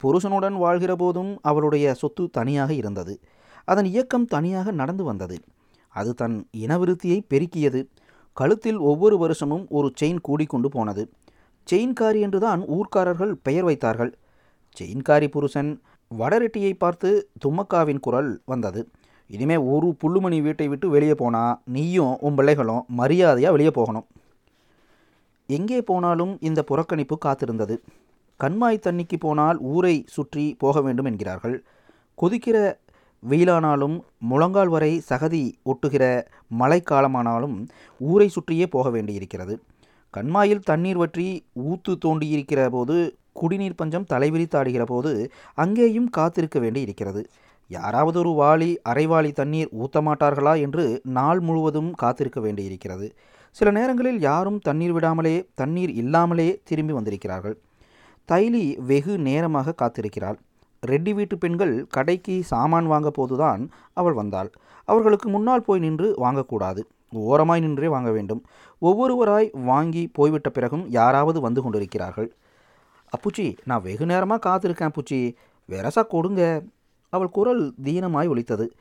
புருஷனுடன் 0.01 0.57
வாழ்கிற 0.57 0.93
போதும் 0.97 1.33
அவளுடைய 1.43 1.95
சொத்து 1.95 2.25
தனியாக 2.31 2.71
இருந்தது. 2.75 3.15
அதன் 3.65 3.85
இயக்கம் 3.85 4.27
தனியாக 4.27 4.71
நடந்து 4.71 5.05
வந்தது. 5.05 5.37
அது 5.95 6.15
தன் 6.15 6.37
இனவிருத்தியை 6.57 7.19
பெருக்கியது. 7.31 7.81
கழுத்தில் 8.37 8.79
ஒவ்வொரு 8.91 9.19
வருஷமும் 9.19 9.65
ஒரு 9.69 9.93
செயின் 10.01 10.21
கூடிக்கொண்டு 10.29 10.67
போனது. 10.67 11.03
செயின்காரி 11.67 12.21
என்றுதான் 12.21 12.63
ஊர்க்காரர்கள் 12.69 13.33
பெயர் 13.43 13.65
வைத்தார்கள். 13.65 14.13
செயின்காரி 14.77 15.29
புருஷன் 15.29 15.71
வடரெட்டியை 16.11 16.73
பார்த்து 16.79 17.11
தும்மக்காவின் 17.45 18.01
குரல் 18.01 18.31
வந்தது. 18.45 18.81
இனிமே 19.27 19.57
ஒரு 19.57 19.97
புல்லுமணி 20.01 20.39
வீட்டை 20.43 20.69
விட்டு 20.69 20.87
வெளியே 20.89 21.15
போனா 21.15 21.45
நீயும் 21.65 22.17
உன் 22.21 22.35
பிள்ளைகளும் 22.35 22.83
மரியாதையாக 22.89 23.55
வெளியே 23.55 23.71
போகணும். 23.71 24.07
எங்கே 25.49 25.79
போனாலும் 25.83 26.33
இந்த 26.41 26.61
புறக்கணிப்பு 26.63 27.17
காத்திருந்தது. 27.25 27.77
கண்மாய் 28.41 28.85
தண்ணிக்கு 28.87 29.17
போனால் 29.21 29.59
ஊரை 29.59 29.97
சுற்றி 30.07 30.45
போக 30.59 30.81
வேண்டும் 30.81 31.05
என்கிறார்கள். 31.05 31.57
கொதிக்கிற 32.23 32.57
வெயிலானாலும் 33.29 33.97
முழங்கால் 34.31 34.69
வரை 34.69 34.93
சகதி 35.09 35.45
ஒட்டுகிற 35.65 36.05
மழைக்காலமானாலும் 36.59 37.57
ஊரை 38.01 38.29
சுற்றியே 38.29 38.67
போக 38.67 38.91
வேண்டியிருக்கிறது. 38.91 39.55
கண்மாயில் 40.15 40.67
தண்ணீர் 40.71 40.97
வற்றி 40.97 41.29
ஊத்து 41.71 41.93
தோண்டியிருக்கிற 42.05 42.71
போது 42.71 42.97
குடிநீர் 43.33 43.77
பஞ்சம் 43.77 44.07
தலைவிரித்தாடுகிற 44.13 44.85
போது 44.85 45.13
அங்கேயும் 45.55 46.11
காத்திருக்க 46.11 46.59
வேண்டி 46.59 46.81
இருக்கிறது 46.81 47.23
யாராவது 47.71 48.19
ஒரு 48.19 48.33
வாளி 48.41 48.71
அரைவாளி 48.83 49.33
தண்ணீர் 49.33 49.71
ஊத்த 49.83 50.01
மாட்டார்களா 50.01 50.61
என்று 50.61 50.85
நாள் 51.05 51.41
முழுவதும் 51.41 51.91
காத்திருக்க 51.93 52.41
வேண்டியிருக்கிறது. 52.41 53.07
சில 53.57 53.71
நேரங்களில் 53.71 54.21
யாரும் 54.21 54.59
தண்ணீர் 54.59 54.95
விடாமலே 54.95 55.35
தண்ணீர் 55.55 55.93
இல்லாமலே 55.93 56.49
திரும்பி 56.65 56.93
வந்திருக்கிறார்கள். 56.93 57.57
தைலி 58.29 58.65
வெகு 58.79 59.19
நேரமாக 59.19 59.75
காத்திருக்கிறாள். 59.83 60.39
ரெட்டி 60.87 61.13
வீட்டு 61.15 61.39
பெண்கள் 61.39 61.87
கடைக்கு 61.91 62.43
சாமான் 62.45 62.87
வாங்க 62.87 63.11
போதுதான் 63.11 63.71
அவள் 63.93 64.13
வந்தாள். 64.13 64.51
அவர்களுக்கு 64.85 65.29
முன்னால் 65.29 65.63
போய் 65.63 65.79
நின்று 65.79 66.15
வாங்கக்கூடாது. 66.19 66.81
ஓரமாய் 67.11 67.61
நின்றே 67.61 67.89
வாங்க 67.89 68.11
வேண்டும். 68.11 68.45
ஒவ்வொருவராய் 68.83 69.49
வாங்கி 69.65 70.11
போய்விட்ட 70.13 70.51
பிறகும் 70.51 70.89
யாராவது 70.89 71.41
வந்து 71.41 71.63
கொண்டிருக்கிறார்கள். 71.63 72.35
அப்புச்சி 73.15 73.57
நான் 73.65 73.83
வெகு 73.83 74.07
நேரமாக 74.07 74.45
காத்திருக்கேன் 74.49 74.91
அப்புச்சி. 74.91 75.35
வெரசா 75.69 76.03
கொடுங்க. 76.07 76.63
அவள் 77.09 77.29
குரல் 77.29 77.75
தீனமாய் 77.83 78.29
ஒலித்தது. 78.29 78.73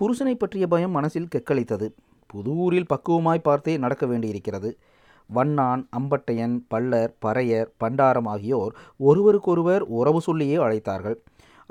புருஷனை 0.00 0.34
பற்றிய 0.34 0.66
பயம் 0.66 0.90
மனசில் 0.90 1.28
கெக்களித்தது. 1.34 1.88
புது 2.26 2.50
ஊரில் 2.50 2.86
பக்குவமாய் 2.86 3.46
பார்த்தே 3.48 3.76
நடக்க 3.76 4.06
வேண்டியிருக்கிறது. 4.06 4.78
வண்ணான் 5.26 5.88
அம்பட்டையன் 5.98 6.54
பல்லர் 6.68 7.12
பறையர் 7.24 7.68
பண்டாரம் 7.84 8.26
ஆகியோர் 8.26 8.74
ஒருவருக்கொருவர் 8.96 9.82
உறவு 9.82 10.20
சொல்லியே 10.20 10.56
அழைத்தார்கள். 10.56 11.18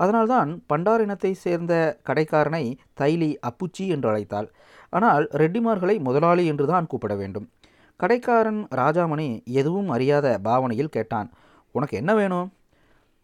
அதனால்தான் 0.01 0.49
பண்டாரினத்தை 0.69 1.31
சேர்ந்த 1.43 1.73
கடைக்காரனை 2.07 2.63
தைலி 2.99 3.31
அப்புச்சி 3.49 3.85
என்று 3.95 4.07
அழைத்தாள். 4.11 4.47
ஆனால் 4.89 5.25
ரெட்டிமார்களை 5.41 5.95
முதலாளி 6.07 6.43
என்று 6.51 6.65
தான் 6.73 6.89
கூப்பிட 6.91 7.13
வேண்டும். 7.21 7.47
கடைக்காரன் 7.99 8.61
ராஜாமணி 8.81 9.27
எதுவும் 9.59 9.89
அறியாத 9.89 10.27
பாவனையில் 10.47 10.95
கேட்டான் 10.95 11.27
உனக்கு 11.75 11.95
என்ன 11.97 12.11
வேணும்? 12.15 12.47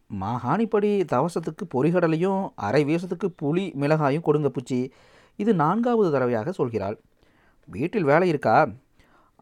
மாகாணிப்படி 0.09 0.91
தவசத்துக்கு 1.13 1.63
பொறிகடலையும் 1.73 2.43
அரை 2.67 2.81
வீசத்துக்கு 2.89 3.27
புளி 3.41 3.65
மிளகாயும் 3.81 4.25
கொடுங்க 4.27 4.49
பூச்சி. 4.49 4.79
இது 5.39 5.51
நான்காவது 5.63 6.09
தடவையாக 6.11 6.51
சொல்கிறாள். 6.59 6.97
வீட்டில் 7.69 8.07
வேலை 8.11 8.27
இருக்கா? 8.33 8.57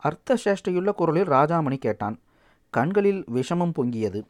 அர்த்த 0.08 0.38
சேஷ்டையுள்ள 0.44 0.90
குரலில் 0.92 1.32
ராஜாமணி 1.36 1.78
கேட்டான். 1.86 2.16
கண்களில் 2.74 3.22
விஷமம் 3.34 3.76
பொங்கியது. 3.78 4.22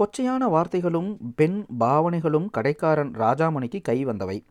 கொச்சையான 0.00 0.48
வார்த்தைகளும் 0.48 1.16
பெண் 1.36 1.66
பாவனைகளும் 1.80 2.50
கடைக்காரன் 2.50 3.10
ராஜாமணிக்கு 3.10 3.80
கை 3.82 4.06
வந்தவை. 4.06 4.44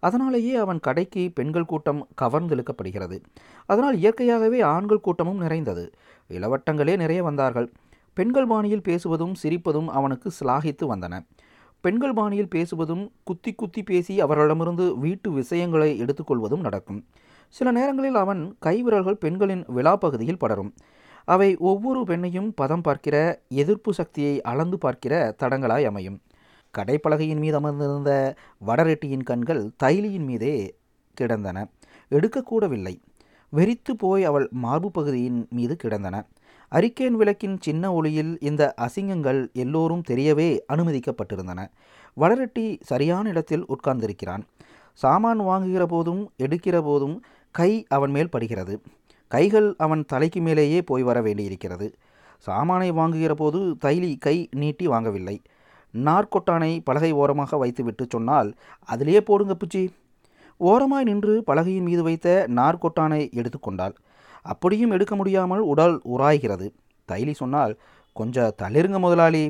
அதனாலேயே 0.00 0.54
அவன் 0.54 0.80
கடைக்கு 0.80 1.30
பெண்கள் 1.34 1.64
கூட்டம் 1.64 2.08
கவர்ந்திழுக்கப்படுகிறது. 2.20 3.20
அதனால் 3.66 3.96
இயற்கையாகவே 3.96 4.60
ஆண்கள் 4.60 5.00
கூட்டமும் 5.00 5.38
நிறைந்தது. 5.38 5.92
இளவட்டங்களே 6.28 6.96
நிறைய 6.96 7.22
வந்தார்கள். 7.22 7.72
பெண்கள் 8.14 8.46
பாணியில் 8.46 8.82
பேசுவதும் 8.88 9.34
சிரிப்பதும் 9.42 9.86
அவனுக்கு 9.86 10.30
சிலாகித்து 10.40 10.82
வந்தன. 10.82 11.26
பெண்கள் 11.80 12.12
பாணியில் 12.12 12.52
பேசுவதும் 12.54 13.10
குத்தி 13.24 13.54
குத்தி 13.54 13.82
பேசி 13.82 14.20
அவர்களிடமிருந்து 14.20 14.98
வீட்டு 14.98 15.30
விஷயங்களை 15.30 15.98
எடுத்துக்கொள்வதும் 15.98 16.60
நடக்கும். 16.60 17.04
சில 17.48 17.70
நேரங்களில் 17.70 18.14
அவன் 18.14 18.56
கைவிரல்கள் 18.66 19.20
பெண்களின் 19.24 19.64
விழாப்பகுதியில் 19.64 20.38
படரும். 20.38 20.74
அவை 21.26 21.56
ஒவ்வொரு 21.70 22.00
பெண்ணையும் 22.02 22.50
பதம் 22.54 22.80
பார்க்கிற 22.80 23.16
எதிர்ப்பு 23.48 23.92
சக்தியை 23.94 24.34
அளந்து 24.42 24.78
பார்க்கிற 24.78 25.14
தடங்களாய் 25.42 25.86
அமையும். 25.90 26.18
கடைப்பலகையின் 26.78 27.42
மீது 27.44 27.56
அமர்ந்திருந்த 27.56 28.34
வடரெட்டியின் 28.66 29.22
கண்கள் 29.22 29.62
தைலியின் 29.84 30.26
மீதே 30.30 30.54
கிடந்தன. 31.14 31.58
எடுக்கக்கூடவில்லை. 32.10 32.94
வெறித்து 33.52 33.92
போய் 33.98 34.24
அவள் 34.24 34.48
மார்பு 34.64 34.90
பகுதியின் 34.90 35.40
மீது 35.50 35.76
கிடந்தன. 35.76 36.16
அரிக்கேன் 36.72 37.16
விளக்கின் 37.20 37.56
சின்ன 37.60 37.92
ஒளியில் 37.92 38.32
இந்த 38.40 38.74
அசிங்கங்கள் 38.80 39.40
எல்லோரும் 39.52 40.02
தெரியவே 40.08 40.48
அனுமதிக்கப்பட்டிருந்தன. 40.72 41.60
வடரெட்டி 42.16 42.66
சரியான 42.80 43.28
இடத்தில் 43.28 43.66
உட்கார்ந்திருக்கிறான். 43.66 44.44
சாமான் 44.92 45.38
வாங்குகிற 45.38 45.86
போதும் 45.86 46.22
எடுக்கிற 46.38 46.82
போதும் 46.82 47.16
கை 47.50 47.70
அவன் 47.88 48.10
மேல் 48.10 48.30
படுகிறது. 48.30 48.74
கைகள் 49.28 49.68
அவன் 49.84 50.04
தலைக்கு 50.04 50.40
மேலேயே 50.40 50.80
போய் 50.82 51.02
வர 51.02 51.18
வேண்டியிருக்கிறது. 51.22 51.86
சாமானை 52.38 52.88
வாங்குகிற 52.92 53.34
போது 53.34 53.60
தைலி 53.84 54.10
கை 54.18 54.36
நீட்டி 54.50 54.86
வாங்கவில்லை. 54.88 55.36
நார்கொட்டானை 55.94 56.72
பலகை 56.84 57.12
ஓரமாக 57.12 57.56
வைத்துவிட்டு 57.56 58.04
சொன்னால் 58.08 58.50
அதிலேயே 58.84 59.20
போடுங்க 59.20 59.54
புச்சி. 59.62 59.82
ஓரமாய் 60.60 61.04
நின்று 61.04 61.34
பலகையின் 61.46 61.86
மீது 61.88 62.02
வைத்த 62.02 62.46
நார்கொட்டானை 62.54 63.22
எடுத்துக்கொண்டாள் 63.40 63.94
அப்படியும் 64.42 64.90
எடுக்க 64.90 65.14
முடியாமல் 65.16 65.62
உடல் 65.72 65.96
உராய்கிறது. 66.14 66.66
தைலி 67.08 67.34
சொன்னால் 67.34 67.74
கொஞ்சம் 68.16 68.54
தளிருங்க 68.62 68.98
முதலாளி. 68.98 69.44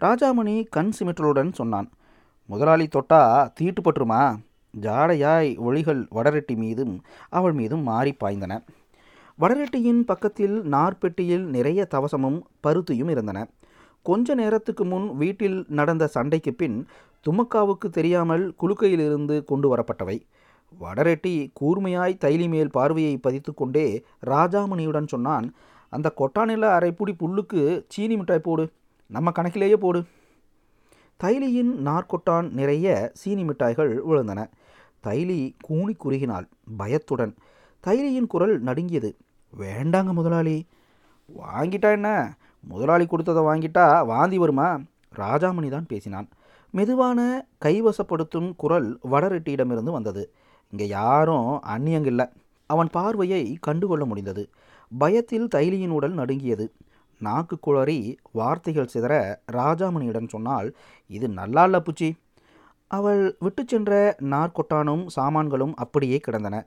ராஜாமணி 0.00 0.54
கண் 0.70 0.92
சிமிட்டலுடன் 0.98 1.50
சொன்னான் 1.52 1.88
முதலாளி 2.48 2.86
தொட்டா 2.86 3.22
தீட்டுப்பட்டுருமா? 3.60 4.22
ஜாடையாய் 4.74 5.50
ஒளிகள் 5.58 6.00
வடரெட்டி 6.16 6.54
மீதும் 6.56 6.94
அவள் 7.28 7.52
மீதும் 7.52 7.82
மாறி 7.82 8.12
பாய்ந்தன. 8.24 8.52
வடரெட்டியின் 9.40 10.00
பக்கத்தில் 10.00 10.56
நார்பெட்டியில் 10.72 11.44
நிறைய 11.54 11.80
தவசமும் 11.94 12.38
பருத்தியும் 12.64 13.10
இருந்தன. 13.10 13.38
கொஞ்ச 14.02 14.34
நேரத்துக்கு 14.34 14.84
முன் 14.84 15.06
வீட்டில் 15.16 15.64
நடந்த 15.68 16.04
சண்டைக்கு 16.06 16.52
பின் 16.54 16.76
துமக்காவுக்கு 17.26 17.88
தெரியாமல் 17.90 18.44
குலுக்கையிலிருந்து 18.60 19.36
கொண்டு 19.44 19.68
வரப்பட்டவை. 19.72 20.16
வடரெட்டி 20.80 21.34
கூர்மையாய் 21.60 22.16
தைலி 22.24 22.48
மேல் 22.48 22.70
பார்வையை 22.70 23.14
பதித்து 23.16 23.54
கொண்டே 23.54 23.86
ராஜாமணியுடன் 24.26 25.06
சொன்னான் 25.06 25.46
அந்த 25.88 26.12
கொட்டானில 26.16 26.66
அரைப்புடி 26.78 27.14
புல்லுக்கு 27.22 27.62
சீனி 27.88 28.16
மிட்டாய் 28.16 28.46
போடு 28.48 28.66
நம்ம 29.06 29.30
கணக்கிலேயே 29.30 29.76
போடு. 29.76 30.02
தைலியின் 31.20 31.72
நார்கொட்டான் 31.88 32.48
நிறைய 32.50 33.10
சீனி 33.14 33.44
மிட்டாய்கள் 33.44 33.94
விழுந்தன. 34.10 34.40
தைலி 35.06 35.40
கூணி 35.68 35.96
குறுகினாள் 36.04 36.46
பயத்துடன். 36.76 37.34
தைலியின் 37.84 38.26
குரல் 38.26 38.56
நடுங்கியது. 38.60 39.10
வேண்டாங்க 39.58 40.12
முதலாளி. 40.12 40.66
வாங்கிட்டா 41.28 41.90
என்ன? 41.90 42.36
முதலாளி 42.60 43.06
கொடுத்ததை 43.06 43.42
வாங்கிட்டா 43.42 44.06
வாந்தி 44.06 44.38
வருமா? 44.38 44.80
ராஜாமணி 45.16 45.68
தான் 45.68 45.86
பேசினான். 45.86 46.28
மெதுவான 46.70 47.46
கைவசப்படுத்தும் 47.64 48.52
குரல் 48.56 48.98
வடரெட்டியிடமிருந்து 49.10 49.90
வந்தது. 49.90 50.32
இங்கே 50.70 50.86
யாரும் 50.86 51.60
அந்நியங்க 51.68 52.06
இல்லை 52.06 52.26
அவன் 52.66 52.88
பார்வையை 52.92 53.56
கண்டுகொள்ள 53.60 54.04
முடிந்தது. 54.04 54.50
பயத்தில் 54.98 55.48
தைலியின் 55.54 55.88
உடல் 55.88 56.12
நடுங்கியது. 56.12 56.72
நாக்கு 57.18 57.58
குளறி 57.60 58.16
வார்த்தைகள் 58.32 58.92
சிதற 58.94 59.36
ராஜாமணியிடம் 59.52 60.28
சொன்னால் 60.28 60.76
இது 61.06 61.28
நல்லா 61.28 61.64
இல்ல 61.64 61.78
புச்சி. 61.78 62.12
அவள் 62.86 63.36
விட்டு 63.38 63.64
சென்ற 63.66 64.16
நார்கொட்டானும் 64.20 65.06
சாமான்களும் 65.06 65.74
அப்படியே 65.74 66.18
கிடந்தன. 66.18 66.66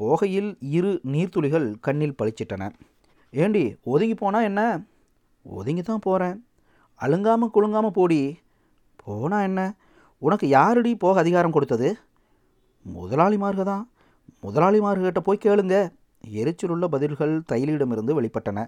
போகையில் 0.00 0.50
இரு 0.76 1.00
நீர்த்துளிகள் 1.12 1.66
கண்ணில் 1.80 2.18
பளிச்சிட்டன. 2.22 2.70
ஏண்டி 3.32 3.64
ஒதுங்கி 3.84 4.14
போனால் 4.14 4.42
என்ன? 4.42 4.62
ஒதுங்கி 5.42 5.82
தான் 5.82 6.04
போகிறேன் 6.06 6.36
அழுங்காமல் 7.00 7.52
குலுங்காமல் 7.54 7.96
போடி. 7.98 8.20
போனால் 9.04 9.42
என்ன? 9.42 9.60
உனக்கு 10.18 10.48
யாரடி 10.48 10.92
போக 10.94 11.18
அதிகாரம் 11.20 11.52
கொடுத்தது? 11.52 11.88
முதலாளிமார்க 12.86 13.62
தான் 13.62 13.84
முதலாளிமார்கிட்ட 14.42 15.18
போய் 15.18 15.44
கேளுங்க. 15.44 15.76
எரிச்சலுள்ள 16.40 16.84
பதில்கள் 16.84 17.34
தைலியிடமிருந்து 17.52 18.12
வெளிப்பட்டன. 18.18 18.66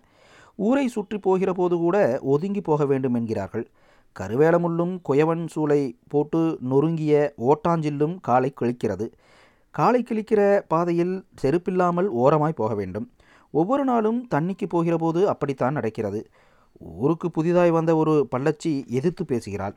ஊரை 0.56 0.88
சுற்றி 0.88 1.18
போகிற 1.18 1.52
போது 1.52 1.76
கூட 1.76 1.97
ஒதுங்கி 2.23 2.61
போக 2.61 2.85
வேண்டும் 2.85 3.14
என்கிறார்கள். 3.14 3.66
கருவேலமுள்ளும் 4.16 4.95
குயவன் 5.09 5.47
சூளை 5.54 5.80
போட்டு 6.09 6.59
நொறுங்கிய 6.71 7.14
ஓட்டாஞ்சில்லும் 7.49 8.14
காலை 8.21 8.50
கிழிக்கிறது. 8.61 9.06
காலை 9.78 10.00
கிழிக்கிற 10.02 10.40
பாதையில் 10.73 11.14
செருப்பில்லாமல் 11.40 12.09
ஓரமாய் 12.23 12.61
போக 12.61 12.73
வேண்டும். 12.75 13.06
ஒவ்வொரு 13.54 13.85
நாளும் 13.85 14.21
தண்ணிக்கு 14.35 14.66
போகிற 14.68 14.95
போது 14.97 15.21
அப்படித்தான் 15.33 15.76
நடக்கிறது. 15.78 16.21
ஊருக்கு 17.04 17.28
புதிதாய் 17.30 17.73
வந்த 17.76 17.92
ஒரு 17.97 18.14
பள்ளச்சி 18.35 18.73
எதிர்த்து 18.99 19.25
பேசுகிறாள். 19.25 19.75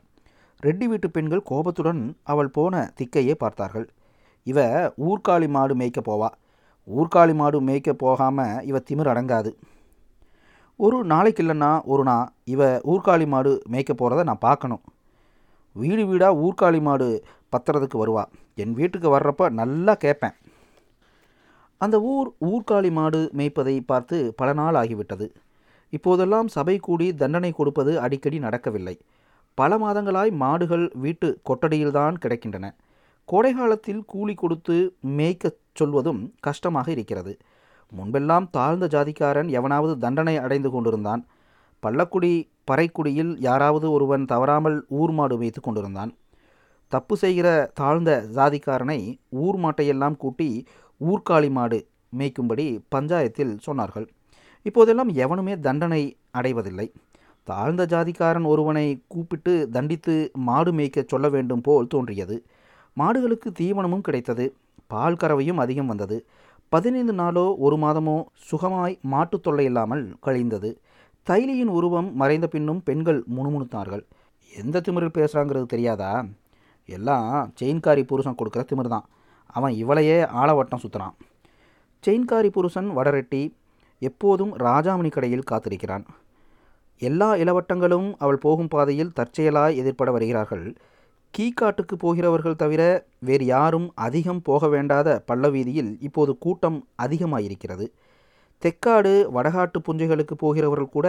ரெட்டி 0.62 0.86
வீட்டு 0.92 1.08
பெண்கள் 1.10 1.42
கோபத்துடன் 1.42 2.02
அவள் 2.32 2.50
போன 2.56 2.82
திக்கையே 2.98 3.34
பார்த்தார்கள். 3.34 3.86
இவ 4.46 4.58
ஊர்காளி 5.08 5.48
மாடு 5.56 5.74
மேய்க்க 5.74 6.00
போவா. 6.08 6.30
ஊர்காளி 6.88 7.34
மாடு 7.34 7.60
மேய்க்க 7.68 7.92
போகாமல் 8.04 8.62
இவ 8.70 8.78
திமிர் 8.90 9.12
அடங்காது. 9.12 9.52
ஒரு 10.80 10.98
நாளைக்கு 11.12 11.42
இல்லைன்னா 11.44 11.72
ஒரு 11.92 12.02
நாள் 12.02 12.28
இவ 12.54 12.70
ஊர்காளி 12.92 13.26
மாடு 13.34 13.52
மேய்க்க 13.72 13.94
போகிறத 13.94 14.24
நான் 14.30 14.44
பார்க்கணும். 14.48 14.82
வீடு 15.72 16.06
வீடாக 16.06 16.40
ஊர்காளி 16.40 16.80
மாடு 16.80 17.24
பத்துறதுக்கு 17.52 17.98
வருவா. 18.02 18.24
என் 18.54 18.72
வீட்டுக்கு 18.72 19.18
வர்றப்ப 19.18 19.50
நல்லா 19.50 19.94
கேட்பேன் 19.94 20.32
அந்த 21.78 22.00
ஊர் 22.00 22.34
ஊர்காளி 22.40 22.90
மாடு 22.90 23.30
மேய்ப்பதை 23.36 23.80
பார்த்து 23.86 24.34
பல 24.36 24.52
நாள் 24.52 24.74
ஆகிவிட்டது. 24.74 25.30
இப்போதெல்லாம் 25.90 26.48
சபை 26.48 26.78
கூடி 26.78 27.14
தண்டனை 27.14 27.52
கொடுப்பது 27.52 28.00
அடிக்கடி 28.00 28.38
நடக்கவில்லை. 28.38 28.98
பல 29.54 29.78
மாதங்களாய் 29.78 30.30
மாடுகள் 30.30 30.90
வீட்டு 30.94 31.40
கொட்டடியில்தான் 31.44 32.16
கிடைக்கின்றன. 32.24 32.74
கோடை 33.24 33.54
காலத்தில் 33.54 34.04
கூலி 34.06 34.34
கொடுத்து 34.34 34.96
மேய்க்கச் 35.06 35.60
சொல்வதும் 35.74 36.34
கஷ்டமாக 36.40 36.90
இருக்கிறது. 36.90 37.36
முன்பெல்லாம் 37.92 38.46
தாழ்ந்த 38.50 38.86
ஜாதிக்காரன் 38.86 39.48
எவனாவது 39.48 39.98
தண்டனை 39.98 40.36
அடைந்து 40.36 40.70
கொண்டிருந்தான். 40.70 41.26
பள்ளக்குடி 41.86 42.48
பறைக்குடியில் 42.70 43.36
யாராவது 43.38 43.90
ஒருவன் 43.90 44.24
தவறாமல் 44.24 44.84
ஊர் 44.88 45.10
மாடு 45.10 45.38
வைத்து 45.38 45.60
கொண்டிருந்தான். 45.60 46.16
தப்பு 46.88 47.16
செய்கிற 47.16 47.70
தாழ்ந்த 47.74 48.24
ஜாதிக்காரனை 48.34 49.18
ஊர் 49.28 49.56
மாட்டையெல்லாம் 49.56 50.16
கூட்டி 50.16 50.66
ஊர்க்காளி 51.00 51.50
மாடு 51.50 51.86
மேய்க்கும்படி 52.18 52.84
பஞ்சாயத்தில் 52.94 53.58
சொன்னார்கள். 53.66 54.06
இப்போதெல்லாம் 54.62 55.08
எவனுமே 55.08 55.58
தண்டனை 55.58 56.16
அடைவதில்லை. 56.30 56.92
தாழ்ந்த 57.42 57.86
ஜாதிக்காரன் 57.86 58.44
ஒருவனை 58.44 59.02
கூப்பிட்டு 59.06 59.68
தண்டித்து 59.70 60.30
மாடு 60.34 60.72
மேய்க்க 60.72 61.04
சொல்ல 61.06 61.28
வேண்டும் 61.28 61.60
போல் 61.60 61.86
தோன்றியது. 61.86 62.44
மாடுகளுக்கு 62.96 63.52
தீவனமும் 63.58 64.00
கிடைத்தது. 64.00 64.54
பால் 64.86 65.14
கறவையும் 65.14 65.56
அதிகம் 65.56 65.86
வந்தது. 65.86 66.26
பதினைந்து 66.68 67.12
நாளோ 67.12 67.56
ஒரு 67.58 67.76
மாதமோ 67.76 68.24
சுகமாய் 68.50 69.00
மாட்டுத் 69.00 69.42
தொல்லை 69.42 69.64
இல்லாமல் 69.64 70.16
கழிந்தது. 70.20 70.80
கைலியின் 71.30 71.72
உருவம் 71.78 72.08
மறைந்த 72.14 72.46
பின்னும் 72.46 72.82
பெண்கள் 72.82 73.18
முணுமுணுத்தார்கள். 73.36 74.02
எந்த 74.52 74.80
திமிரில் 74.86 75.16
பேசுகிறாங்கிறது 75.16 75.66
தெரியாதா? 75.66 76.12
எல்லாம் 76.88 77.52
செயின்காரி 77.60 78.02
புருஷன் 78.02 78.36
கொடுக்குற 78.38 78.62
திமிர் 78.70 78.92
தான் 78.94 79.06
அவன் 79.56 79.74
இவளையே 79.82 80.16
ஆளவட்டம் 80.40 80.82
சுற்றுறான் 80.84 81.14
செயின்காரி 82.04 82.50
புருஷன் 82.56 82.88
வடரெட்டி 82.96 83.42
எப்போதும் 83.98 84.52
ராஜாமணி 84.58 85.10
கடையில் 85.10 85.48
காத்திருக்கிறான். 85.50 86.04
எல்லா 87.02 87.30
இளவட்டங்களும் 87.42 88.08
அவள் 88.18 88.38
போகும் 88.38 88.68
பாதையில் 88.68 89.14
தற்செயலாய் 89.18 89.78
எதிர்பட 89.82 90.10
வருகிறார்கள். 90.10 90.66
கீக்காட்டுக்கு 91.34 91.96
போகிறவர்கள் 91.98 92.60
தவிர 92.62 92.82
வேறு 93.28 93.44
யாரும் 93.44 93.88
அதிகம் 94.06 94.42
போக 94.42 94.68
வேண்டாத 94.68 95.08
பள்ளவீதியில் 95.26 95.92
இப்போது 96.00 96.34
கூட்டம் 96.38 96.78
அதிகமாயிருக்கிறது. 97.02 97.86
தெக்காடு 98.64 99.12
வடகாட்டு 99.34 99.78
புஞ்சைகளுக்கு 99.86 100.34
போகிறவர்கள் 100.36 100.94
கூட 100.96 101.08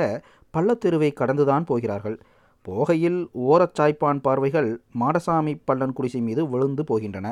பள்ளத்தெருவை 0.58 1.14
கடந்துதான் 1.14 1.64
போகிறார்கள். 1.64 2.20
போகையில் 2.68 3.20
ஓரச்சாய்ப்பான் 3.48 4.20
பார்வைகள் 4.22 4.82
மாடசாமி 5.00 5.62
பள்ளன் 5.66 5.94
குடிசை 5.94 6.22
மீது 6.22 6.50
விழுந்து 6.50 6.84
போகின்றன. 6.84 7.28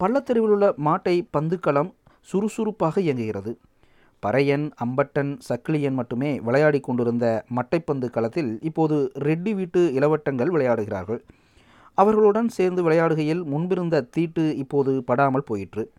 பள்ளத்தெருவில் 0.00 0.54
உள்ள 0.54 0.74
மாட்டை 0.84 1.26
பந்துக்களம் 1.38 1.90
சுறுசுறுப்பாக 2.20 3.00
இயங்குகிறது. 3.00 3.58
பறையன் 4.26 4.70
அம்பட்டன் 4.84 5.38
சக்கிலியன் 5.48 5.94
மட்டுமே 5.94 6.40
விளையாடி 6.40 6.80
கொண்டிருந்த 6.80 7.44
மட்டைப்பந்து 7.56 8.10
களத்தில் 8.10 8.58
இப்போது 8.62 9.12
ரெட்டி 9.18 9.54
வீட்டு 9.54 9.80
இளவட்டங்கள் 9.94 10.50
விளையாடுகிறார்கள். 10.50 11.20
அவர்களுடன் 11.94 12.48
சேர்ந்து 12.48 12.90
விளையாடுகையில் 12.90 13.42
முன்பிருந்த 13.44 14.00
தீட்டு 14.00 14.56
இப்போது 14.56 15.02
படாமல் 15.04 15.44
போயிற்று. 15.44 15.92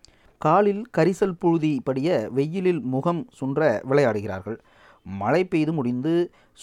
காலில் 0.46 0.84
கரிசல் 0.98 1.40
புழுதி 1.42 1.72
படிய 1.88 2.10
வெயிலில் 2.38 2.82
முகம் 2.94 3.22
சுன்ற 3.40 3.60
விளையாடுகிறார்கள். 3.90 4.58
மழை 5.22 5.42
பெய்து 5.52 5.72
முடிந்து 5.78 6.14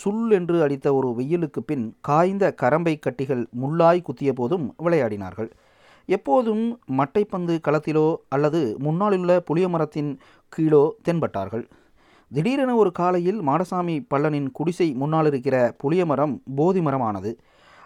சுல் 0.00 0.30
என்று 0.38 0.56
அடித்த 0.64 0.86
ஒரு 0.98 1.08
வெயிலுக்கு 1.18 1.60
பின் 1.68 1.84
காய்ந்த 2.08 2.44
கரம்பை 2.62 2.94
கட்டிகள் 2.98 3.42
முள்ளாய் 3.62 4.04
குத்திய 4.08 4.32
போதும் 4.32 4.66
விளையாடினார்கள். 4.84 5.50
எப்போதும் 6.08 6.64
மட்டைப்பந்து 6.98 7.54
களத்திலோ 7.66 8.06
அல்லது 8.28 8.60
முன்னாலுள்ள 8.86 9.32
புளிய 9.48 9.66
மரத்தின் 9.68 10.10
கீழோ 10.52 10.84
தென்பட்டார்கள். 11.08 11.64
திடீரென 12.30 12.70
ஒரு 12.82 12.90
காலையில் 12.92 13.40
மாடசாமி 13.48 13.96
பள்ளனின் 14.12 14.48
குடிசை 14.52 14.88
முன்னால் 15.02 15.28
இருக்கிற 15.30 15.56
புளிய 15.82 16.02
மரம் 16.06 16.34
போதி 16.56 16.80
மரமானது 16.80 17.32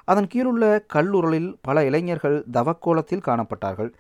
அதன் 0.09 0.31
கீழுள்ள 0.35 0.64
கல்லுரலில் 0.94 1.50
பல 1.66 1.85
இளைஞர்கள் 1.88 2.38
தவக்கோலத்தில் 2.57 3.26
காணப்பட்டார்கள். 3.26 3.90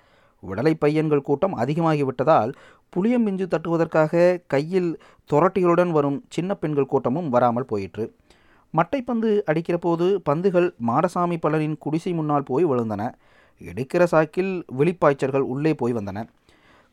விடலை 0.48 0.74
பையன்கள் 0.78 1.22
கூட்டம் 1.22 1.56
அதிகமாகிவிட்டதால் 1.56 2.52
புளியம்பிஞ்சு 2.96 3.46
தட்டுவதற்காக 3.46 4.42
கையில் 4.46 5.00
தொரட்டிகளுடன் 5.30 5.90
வரும் 5.90 6.24
சின்ன 6.28 6.54
பெண்கள் 6.54 6.86
கூட்டமும் 6.86 7.28
வராமல் 7.28 7.64
போயிற்று. 7.64 8.14
மட்டைப்பந்து 8.74 9.42
அடிக்கிற 9.44 9.78
போது 9.78 10.20
பந்துகள் 10.22 10.74
மாடசாமி 10.86 11.36
பலனின் 11.46 11.78
குடிசை 11.78 12.12
முன்னால் 12.12 12.42
போய் 12.42 12.64
விழுந்தன. 12.64 13.02
எடுக்கிற 13.60 14.02
சாக்கில் 14.10 14.52
விழிப்பாய்ச்சல்கள் 14.78 15.44
உள்ளே 15.52 15.74
போய் 15.74 15.92
வந்தன. 15.92 16.24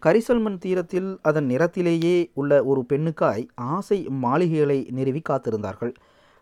கரிசல்மன் 0.01 0.57
தீரத்தில் 0.57 1.17
அதன் 1.21 1.45
நிறத்திலேயே 1.45 2.29
உள்ள 2.33 2.63
ஒரு 2.63 2.85
பெண்ணுக்காய் 2.89 3.47
ஆசை 3.55 4.07
மாளிகைகளை 4.09 4.87
நிறுவி 4.91 5.21
காத்திருந்தார்கள். 5.29 5.93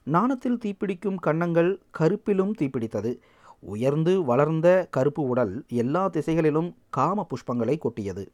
நாணத்தில் 0.07 0.59
தீப்பிடிக்கும் 0.65 1.15
கன்னங்கள் 1.21 1.79
கருப்பிலும் 1.99 2.53
தீப்பிடித்தது. 2.59 3.11
உயர்ந்து 3.59 4.23
வளர்ந்த 4.23 4.87
கருப்பு 4.91 5.23
உடல் 5.23 5.65
எல்லா 5.67 6.07
திசைகளிலும் 6.07 6.75
காம 6.89 7.27
புஷ்பங்களை 7.29 7.77
கொட்டியது. 7.77 8.31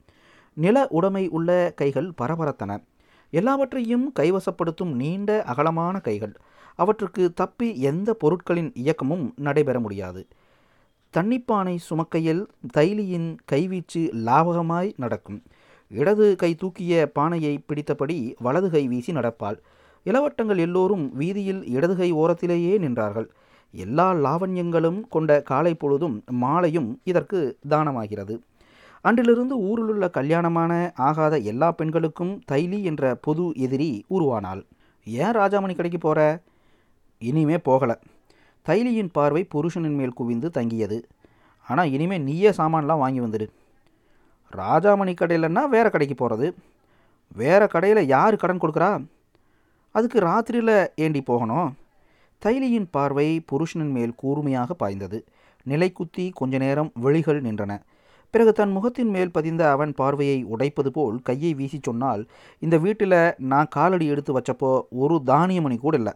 நில 0.54 0.88
உடைமை 0.90 1.30
உள்ள 1.30 1.74
கைகள் 1.76 2.14
பரபரத்தன. 2.22 2.84
எல்லாவற்றையும் 3.30 4.14
கைவசப்படுத்தும் 4.20 4.92
நீண்ட 4.92 5.44
அகலமான 5.44 6.00
கைகள். 6.00 6.36
அவற்றுக்கு 6.76 7.34
தப்பி 7.34 7.80
எந்த 7.80 8.14
பொருட்களின் 8.14 8.72
இயக்கமும் 8.74 9.34
நடைபெற 9.36 9.80
முடியாது. 9.80 10.28
தண்ணிப்பானை 11.18 11.78
சுமக்கையில் 11.90 12.46
தைலியின் 12.78 13.38
கைவீச்சு 13.52 13.98
லாபகமாய் 13.98 14.94
நடக்கும். 14.96 15.42
இடது 15.90 16.36
கை 16.36 16.56
தூக்கிய 16.56 17.12
பானையை 17.14 17.64
பிடித்தபடி 17.68 18.36
வலது 18.40 18.70
கை 18.70 18.88
வீசி 18.88 19.14
நடப்பாள். 19.14 19.60
இளவட்டங்கள் 20.06 20.58
எல்லோரும் 20.58 21.16
வீதியில் 21.16 21.68
இடது 21.68 21.96
கை 21.96 22.14
ஓரத்திலேயே 22.14 22.78
நின்றார்கள். 22.78 23.28
எல்லா 23.74 24.14
லாவண்யங்களும் 24.14 25.02
கொண்ட 25.10 25.42
காலை 25.42 25.74
பொழுதும் 25.74 26.24
மாலையும் 26.30 27.00
இதற்கு 27.04 27.58
தானமாகிறது. 27.70 28.40
அன்றிலிருந்து 29.02 29.60
ஊரிலுள்ள 29.60 30.10
கல்யாணமான 30.10 30.92
ஆகாத 30.96 31.38
எல்லா 31.38 31.72
பெண்களுக்கும் 31.72 32.42
தைலி 32.52 32.82
என்ற 32.84 33.16
பொது 33.16 33.52
எதிரி 33.56 34.06
உருவானாள். 34.10 34.62
ஏன் 35.04 35.36
ராஜாமணி 35.36 35.76
கடைக்கு 35.76 35.98
போகிற 35.98 36.42
இனிமே 37.18 37.56
போகலை. 37.56 37.96
தைலியின் 38.66 39.12
பார்வை 39.12 39.48
புருஷனின் 39.56 39.96
மேல் 39.96 40.14
குவிந்து 40.14 40.50
தங்கியது. 40.50 41.08
ஆனால் 41.68 41.92
இனிமே 41.92 42.18
நீயே 42.18 42.50
சாமான்லாம் 42.50 42.98
வாங்கி 42.98 43.20
வந்துடு. 43.20 43.48
ராஜாமணி 44.54 45.14
கடையிலன்னா 45.22 45.64
வேறு 45.66 45.90
கடைக்கு 45.90 46.16
போகிறது 46.16 46.56
வேறு 47.36 47.68
கடையில் 47.68 48.08
யார் 48.08 48.36
கடன் 48.36 48.60
கொடுக்குறா? 48.60 49.06
அதுக்கு 49.92 50.20
ராத்திரியில் 50.20 50.88
ஏண்டி 50.96 51.22
போகணும்? 51.22 51.76
தைலியின் 52.46 52.88
பார்வை 52.92 53.42
புருஷனின் 53.52 53.92
மேல் 53.92 54.16
கூர்மையாக 54.16 54.74
பாய்ந்தது. 54.74 55.26
நிலை 55.64 55.92
குத்தி 55.92 56.32
கொஞ்ச 56.34 56.58
நேரம் 56.58 56.92
வெளிகள் 56.94 57.42
நின்றன. 57.42 57.80
பிறகு 58.34 58.54
தன் 58.54 58.72
முகத்தின் 58.72 59.10
மேல் 59.10 59.32
பதிந்த 59.32 59.72
அவன் 59.72 59.94
பார்வையை 59.94 60.46
உடைப்பது 60.46 60.88
போல் 60.88 61.22
கையை 61.22 61.54
வீசி 61.54 61.80
சொன்னால் 61.82 62.26
இந்த 62.60 62.78
வீட்டில் 62.78 63.34
நான் 63.38 63.68
காலடி 63.70 64.06
எடுத்து 64.08 64.40
வச்சப்போ 64.40 64.82
ஒரு 64.90 65.22
தானியமணி 65.26 65.78
கூட 65.78 65.98
இல்லை. 65.98 66.14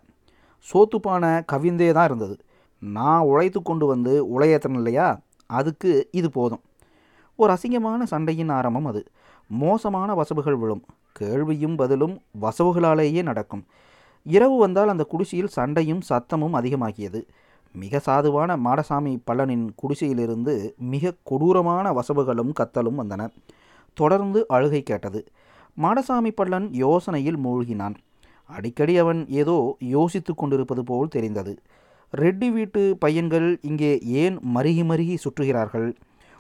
சோத்துப்பான 0.74 1.44
கவிந்தே 1.52 1.92
தான் 1.92 2.06
இருந்தது. 2.06 2.38
நான் 2.80 3.22
உழைத்து 3.22 3.62
கொண்டு 3.62 3.86
வந்து 3.86 4.40
உழையத்தன 4.40 4.74
இல்லையா? 4.74 5.20
அதுக்கு 5.46 6.08
இது 6.12 6.30
போதும். 6.32 6.62
ஒரு 7.36 7.52
அசிங்கமான 7.54 8.04
சண்டையின் 8.04 8.50
ஆரம்பம் 8.50 8.86
அது. 8.86 9.06
மோசமான 9.48 10.14
வசவுகள் 10.14 10.56
விழும். 10.56 10.84
கேள்வியும் 11.12 11.76
பதிலும் 11.76 12.22
வசவுகளாலேயே 12.42 13.24
நடக்கும். 13.24 13.66
இரவு 14.24 14.58
வந்தால் 14.58 14.88
அந்த 14.88 15.04
குடிசையில் 15.04 15.54
சண்டையும் 15.56 16.02
சத்தமும் 16.10 16.58
அதிகமாகியது. 16.60 17.22
மிக 17.72 18.02
சாதுவான 18.06 18.58
மாடசாமி 18.58 19.18
பள்ளனின் 19.32 19.70
குடிசையிலிருந்து 19.76 20.74
மிக 20.78 21.14
கொடூரமான 21.24 21.94
வசவுகளும் 21.94 22.54
கத்தலும் 22.60 23.00
வந்தன. 23.00 23.28
தொடர்ந்து 23.94 24.46
அழுகை 24.48 24.84
கேட்டது. 24.84 25.26
மாடசாமி 25.82 26.32
பள்ளன் 26.36 26.70
யோசனையில் 26.70 27.40
மூழ்கினான். 27.44 27.96
அடிக்கடி 28.46 28.98
அவன் 28.98 29.28
ஏதோ 29.30 29.76
யோசித்து 29.80 30.36
கொண்டிருப்பது 30.36 30.84
போல் 30.84 31.08
தெரிந்தது. 31.08 31.60
ரெட்டி 32.14 32.52
வீட்டு 32.52 32.98
பையன்கள் 33.00 33.58
இங்கே 33.62 34.00
ஏன் 34.00 34.40
மருகி 34.56 34.84
மருகி 34.84 35.18
சுற்றுகிறார்கள்? 35.24 35.96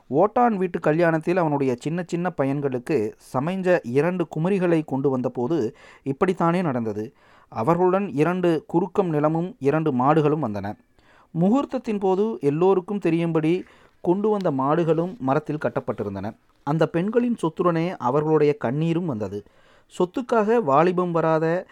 ஓட்டான் 0.09 0.55
வீட்டு 0.55 0.79
கல்யாணத்தில் 0.79 1.35
அவனுடைய 1.35 1.75
சின்ன 1.79 2.03
சின்ன 2.07 2.33
பையன்களுக்கு 2.41 3.13
சமைஞ்ச 3.33 3.79
இரண்டு 3.83 4.27
குமரிகளை 4.35 4.81
கொண்டு 4.85 5.09
வந்தபோது 5.09 5.75
இப்படித்தானே 6.03 6.61
நடந்தது. 6.61 7.13
அவர்களுடன் 7.51 8.07
இரண்டு 8.13 8.63
குறுக்கம் 8.67 9.09
நிலமும் 9.09 9.55
இரண்டு 9.59 9.91
மாடுகளும் 9.91 10.45
வந்தன. 10.45 10.73
முகூர்த்தத்தின் 11.33 11.99
போது 11.99 12.37
எல்லோருக்கும் 12.41 12.99
தெரியும்படி 12.99 13.63
கொண்டு 14.01 14.29
வந்த 14.29 14.51
மாடுகளும் 14.51 15.17
மரத்தில் 15.19 15.63
கட்டப்பட்டிருந்தன. 15.65 16.31
அந்த 16.63 16.89
பெண்களின் 16.89 17.37
சொத்துடனே 17.41 17.95
அவர்களுடைய 17.97 18.57
கண்ணீரும் 18.65 19.05
வந்தது. 19.05 19.43
சொத்துக்காக 19.93 20.63
வாலிபம் 20.63 21.11
வராத 21.11 21.65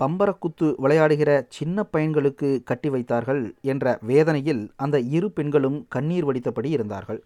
பம்பரக்குத்து 0.00 0.66
விளையாடுகிற 0.84 1.46
சின்ன 1.48 1.84
பையன்களுக்கு 1.92 2.62
கட்டி 2.64 2.88
வைத்தார்கள் 2.88 3.54
என்ற 3.62 3.98
வேதனையில் 4.02 4.70
அந்த 4.76 5.00
இரு 5.00 5.30
பெண்களும் 5.30 5.86
கண்ணீர் 5.88 6.24
வடித்தபடி 6.24 6.70
இருந்தார்கள். 6.70 7.22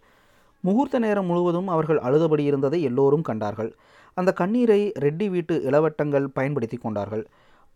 முகூர்த்த 0.63 0.99
நேரம் 0.99 1.25
முழுவதும் 1.25 1.67
அவர்கள் 1.67 1.97
அழுதபடி 1.97 2.39
இருந்ததை 2.39 2.81
எல்லோரும் 2.81 3.21
கண்டார்கள். 3.21 3.75
அந்த 4.13 4.33
கண்ணீரை 4.33 4.91
ரெட்டி 4.99 5.29
வீட்டு 5.29 5.55
இளவட்டங்கள் 5.69 6.27
பயன்படுத்தி 6.33 6.77
கொண்டார்கள். 6.77 7.27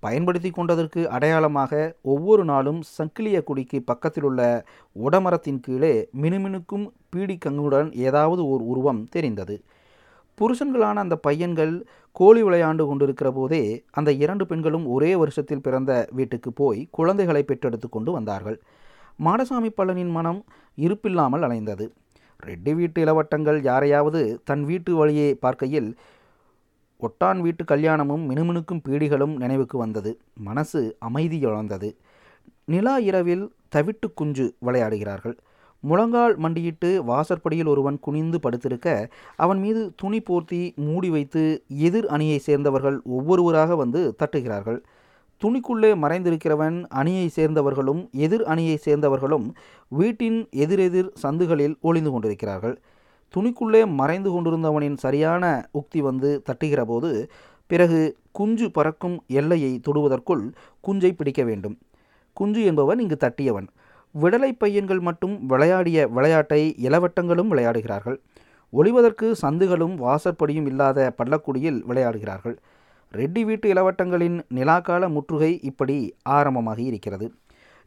பயன்படுத்தி 0.03 0.49
கொண்டதற்கு 0.51 1.01
அடையாளமாக 1.09 1.71
ஒவ்வொரு 2.01 2.43
நாளும் 2.45 2.81
சங்கிலிய 2.97 3.37
குடிக்கு 3.43 3.77
பக்கத்தில் 3.81 4.23
உள்ள 4.23 4.41
உடமரத்தின் 4.95 5.59
கீழே 5.59 5.93
மினுமினுக்கும் 6.21 6.85
பீடிக்கங்குடன் 7.13 7.89
ஏதாவது 8.07 8.41
ஓர் 8.45 8.63
உருவம் 8.71 9.01
தெரிந்தது. 9.09 9.55
புருஷன்களான 10.37 10.95
அந்த 10.95 11.15
பையன்கள் 11.15 11.73
கோழி 12.11 12.41
விளையாண்டு 12.43 12.83
கொண்டிருக்கிற 12.87 13.29
போதே 13.31 13.63
அந்த 13.91 14.09
இரண்டு 14.23 14.43
பெண்களும் 14.45 14.85
ஒரே 14.85 15.15
வருஷத்தில் 15.15 15.61
பிறந்த 15.61 15.91
வீட்டுக்கு 16.11 16.51
போய் 16.53 16.87
குழந்தைகளை 16.91 17.41
பெற்றெடுத்து 17.43 17.89
கொண்டு 17.89 18.11
வந்தார்கள். 18.11 18.57
மாடசாமி 19.25 19.69
பள்ளனின் 19.77 20.13
மனம் 20.17 20.39
இருப்பில்லாமல் 20.77 21.45
அலைந்தது. 21.47 21.87
ரெட்டி 22.47 22.73
வீட்டு 22.75 22.99
இளவட்டங்கள் 23.05 23.59
யாரையாவது 23.63 24.21
தன் 24.43 24.63
வீட்டு 24.63 24.91
வழியே 24.95 25.27
பார்க்கையில் 25.33 25.89
ஒட்டான் 26.99 27.39
வீட்டு 27.39 27.63
கல்யாணமும் 27.65 28.23
மினுமினுக்கும் 28.29 28.81
பீடிகளும் 28.89 29.35
நினைவுக்கு 29.35 29.77
வந்தது. 29.77 30.19
மனசு 30.35 30.95
அமைதி 30.99 31.39
இழந்தது. 31.39 31.97
நிலா 32.65 32.97
இரவில் 32.97 33.51
தவிட்டு 33.75 34.07
குஞ்சு 34.13 34.55
விளையாடுகிறார்கள். 34.65 35.37
முழங்கால் 35.79 36.37
மண்டியிட்டு 36.37 37.03
வாசற்படியில் 37.03 37.67
ஒருவன் 37.67 37.99
குனிந்து 37.99 38.39
படுத்திருக்க 38.43 39.07
அவன் 39.35 39.59
மீது 39.59 39.93
துணி 39.95 40.19
போர்த்தி 40.19 40.73
மூடி 40.75 41.09
வைத்து 41.09 41.63
எதிர் 41.67 42.07
அணியை 42.07 42.37
சேர்ந்தவர்கள் 42.37 43.01
ஒவ்வொருவராக 43.03 43.75
வந்து 43.75 44.15
தட்டுகிறார்கள். 44.19 44.79
துணிக்குள்ளே 45.41 45.91
மறைந்திருக்கிறவன் 46.03 46.83
அணியை 46.89 47.29
சேர்ந்தவர்களும் 47.35 48.09
எதிர் 48.11 48.43
அணியை 48.43 48.79
சேர்ந்தவர்களும் 48.85 49.47
வீட்டின் 49.87 50.47
எதிரெதிர் 50.49 51.11
சந்துகளில் 51.21 51.77
ஒளிந்து 51.81 52.11
கொண்டிருக்கிறார்கள். 52.11 52.77
துணிக்குள்ளே 53.35 53.81
மறைந்து 53.93 54.29
கொண்டிருந்தவனின் 54.31 54.97
சரியான 54.97 55.69
உக்தி 55.73 55.99
வந்து 55.99 56.43
தட்டுகிற 56.49 56.81
போது 56.81 57.31
பிறகு 57.67 58.17
குஞ்சு 58.31 58.71
பறக்கும் 58.71 59.23
எல்லையை 59.27 59.79
தொடுவதற்குள் 59.87 60.43
குஞ்சை 60.81 61.11
பிடிக்க 61.11 61.43
வேண்டும். 61.43 61.77
குஞ்சு 62.33 62.63
என்பவன் 62.63 62.99
இங்கு 62.99 63.17
தட்டியவன். 63.19 63.67
விடலை 64.15 64.51
பையன்கள் 64.57 64.99
மட்டும் 64.99 65.45
விளையாடிய 65.45 66.07
விளையாட்டை 66.07 66.75
இளவட்டங்களும் 66.81 67.51
விளையாடுகிறார்கள். 67.51 68.17
ஒளிவதற்கு 68.73 69.27
சந்துகளும் 69.41 69.95
வாசற்படியும் 69.95 70.65
இல்லாத 70.65 71.13
பள்ளக்குடியில் 71.17 71.79
விளையாடுகிறார்கள். 71.89 72.57
ரெட்டி 73.13 73.41
வீட்டு 73.45 73.73
இளவட்டங்களின் 73.73 74.41
நிலாக்கால 74.55 75.09
முற்றுகை 75.09 75.59
இப்படி 75.61 76.15
ஆரம்பமாகி 76.23 76.83
இருக்கிறது. 76.83 77.33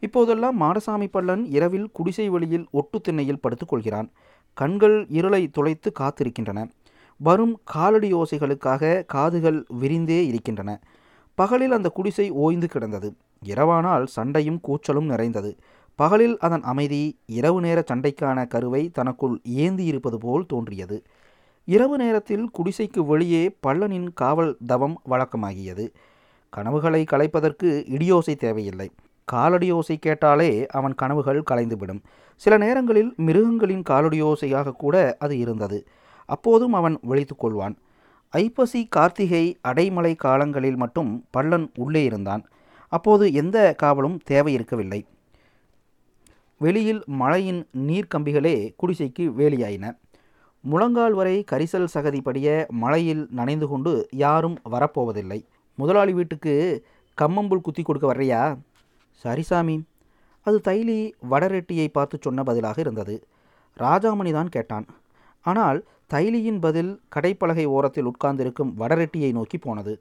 இப்போதெல்லாம் 0.01 0.61
மாடசாமி 0.61 1.09
பள்ளன் 1.11 1.45
இரவில் 1.47 1.91
குடிசை 1.93 2.29
வெளியில் 2.29 2.67
ஒட்டு 2.71 3.01
திண்ணையில் 3.01 3.43
படுத்துக்கொள்கிறான் 3.43 4.09
கண்கள் 4.55 5.07
இருளை 5.09 5.49
துளைத்து 5.49 5.93
காத்திருக்கின்றன. 6.01 6.71
வரும் 7.17 7.61
காலடி 7.65 8.15
ஓசைகளுக்காக 8.15 9.05
காதுகள் 9.07 9.67
விரிந்தே 9.81 10.27
இருக்கின்றன. 10.27 10.81
பகலில் 11.35 11.73
அந்த 11.73 11.89
குடிசை 11.89 12.31
ஓய்ந்து 12.31 12.69
கிடந்தது. 12.69 13.15
இரவானால் 13.45 14.07
சண்டையும் 14.07 14.61
கூச்சலும் 14.69 15.05
நிறைந்தது. 15.05 15.57
பகலில் 15.95 16.39
அதன் 16.39 16.63
அமைதி 16.63 17.19
இரவு 17.27 17.61
நேர 17.61 17.85
சண்டைக்கான 17.93 18.47
கருவை 18.47 18.89
தனக்குள் 18.89 19.41
ஏந்தி 19.45 19.85
இருப்பது 19.85 20.19
போல் 20.19 20.47
தோன்றியது. 20.47 21.03
இரவு 21.65 21.97
நேரத்தில் 21.99 22.51
குடிசைக்கு 22.51 23.07
வெளியே 23.07 23.57
பள்ளனின் 23.67 24.09
காவல் 24.15 24.57
தவம் 24.67 25.01
வழக்கமாகியது. 25.11 25.89
கனவுகளை 26.49 27.05
கலைப்பதற்கு 27.11 27.69
இடியோசை 27.89 28.35
தேவையில்லை. 28.37 28.91
காலடியோசை 29.33 29.97
கேட்டாலே 29.97 30.67
அவன் 30.67 30.95
கனவுகள் 30.95 31.43
கலைந்துவிடும். 31.51 32.03
சில 32.35 32.57
நேரங்களில் 32.59 33.15
மிருகங்களின் 33.17 33.83
காலடியோசையாக 33.91 34.73
கூட 34.73 35.17
அது 35.19 35.39
இருந்தது. 35.39 35.87
அப்போதும் 36.27 36.73
அவன் 36.73 36.99
விழித்து 37.03 37.35
கொள்வான். 37.37 37.75
ஐப்பசி 38.29 38.87
கார்த்திகை 38.87 39.59
அடைமலை 39.69 40.17
காலங்களில் 40.17 40.77
மட்டும் 40.77 41.25
பள்ளன் 41.31 41.71
உள்ளே 41.77 42.05
இருந்தான். 42.05 42.45
அப்போது 42.89 43.33
எந்த 43.33 43.77
காவலும் 43.83 44.19
தேவை 44.25 44.53
இருக்கவில்லை 44.53 45.07
வெளியில் 46.59 47.03
மழையின் 47.07 47.69
நீர்க்கம்பிகளே 47.77 48.75
குடிசைக்கு 48.77 49.25
வேலியாயின. 49.39 49.99
முழங்கால் 50.61 51.13
வரை 51.13 51.45
கரிசல் 51.53 51.89
சகதி 51.95 52.21
படிய 52.23 52.67
மழையில் 52.71 53.27
நனைந்து 53.31 53.67
கொண்டு 53.69 54.09
யாரும் 54.11 54.59
வரப்போவதில்லை. 54.71 55.45
முதலாளி 55.75 56.13
வீட்டுக்கு 56.13 56.55
கம்மம்புல் 57.23 57.61
குத்தி 57.61 57.83
கொடுக்க 57.83 58.15
வர்றியா? 58.15 58.43
சரி 59.23 59.45
சாமி. 59.51 59.77
அது 60.47 60.59
தைலி 60.69 60.99
வடரெட்டியை 61.33 61.89
பார்த்து 61.97 62.17
சொன்ன 62.27 62.43
பதிலாக 62.49 62.79
இருந்தது. 62.85 63.15
ராஜாமணி 63.85 64.31
தான் 64.39 64.55
கேட்டான். 64.57 64.87
ஆனால் 65.45 65.79
தைலியின் 66.13 66.59
பதில் 66.65 66.91
கடைப்பலகை 67.15 67.65
ஓரத்தில் 67.77 68.09
உட்கார்ந்திருக்கும் 68.11 68.73
வடரெட்டியை 68.81 69.31
நோக்கி 69.39 69.59
போனது. 69.67 69.95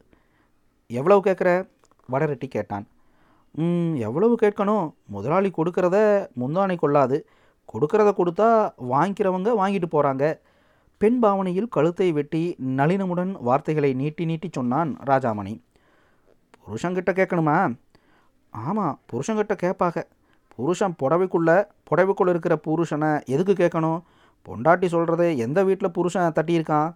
எவ்வளவு 1.00 1.22
கேட்குற? 1.28 1.50
வடரெட்டி 2.14 2.48
கேட்டான். 2.56 2.86
எவ்வளவு 4.08 4.34
கேட்கணும்? 4.42 4.86
முதலாளி 5.16 5.50
கொடுக்கறத 5.58 5.98
முந்தானை 6.42 6.76
கொள்ளாது. 6.84 7.18
கொடுக்கறத 7.74 8.10
கொடுத்தா 8.20 8.50
வாங்கிக்கிறவங்க 8.94 9.50
வாங்கிட்டு 9.62 9.90
போகிறாங்க 9.96 10.26
பெண் 11.02 11.20
பாவனையில் 11.24 11.70
கழுத்தை 11.76 12.08
வெட்டி 12.18 12.42
நளினமுடன் 12.80 13.32
வார்த்தைகளை 13.48 13.92
நீட்டி 14.02 14.24
நீட்டி 14.32 14.50
சொன்னான் 14.58 14.90
ராஜாமணி. 15.10 15.54
புருஷங்கிட்ட 16.66 17.12
கேட்கணுமா? 17.20 17.58
ஆமாம் 18.52 19.00
புருஷங்கிட்ட 19.12 19.56
கேட்பாக. 19.56 20.08
புருஷன் 20.56 20.96
புடவைக்குள்ளே 21.04 21.66
புடவைக்குள்ளே 21.90 22.30
இருக்கிற 22.30 22.60
புருஷனை 22.68 23.26
எதுக்கு 23.26 23.54
கேட்கணும்? 23.54 24.02
பொண்டாட்டி 24.46 24.88
சொல்கிறத 24.88 25.38
எந்த 25.38 25.64
வீட்டில் 25.64 25.92
புருஷன் 25.92 26.32
தட்டியிருக்கான்? 26.32 26.96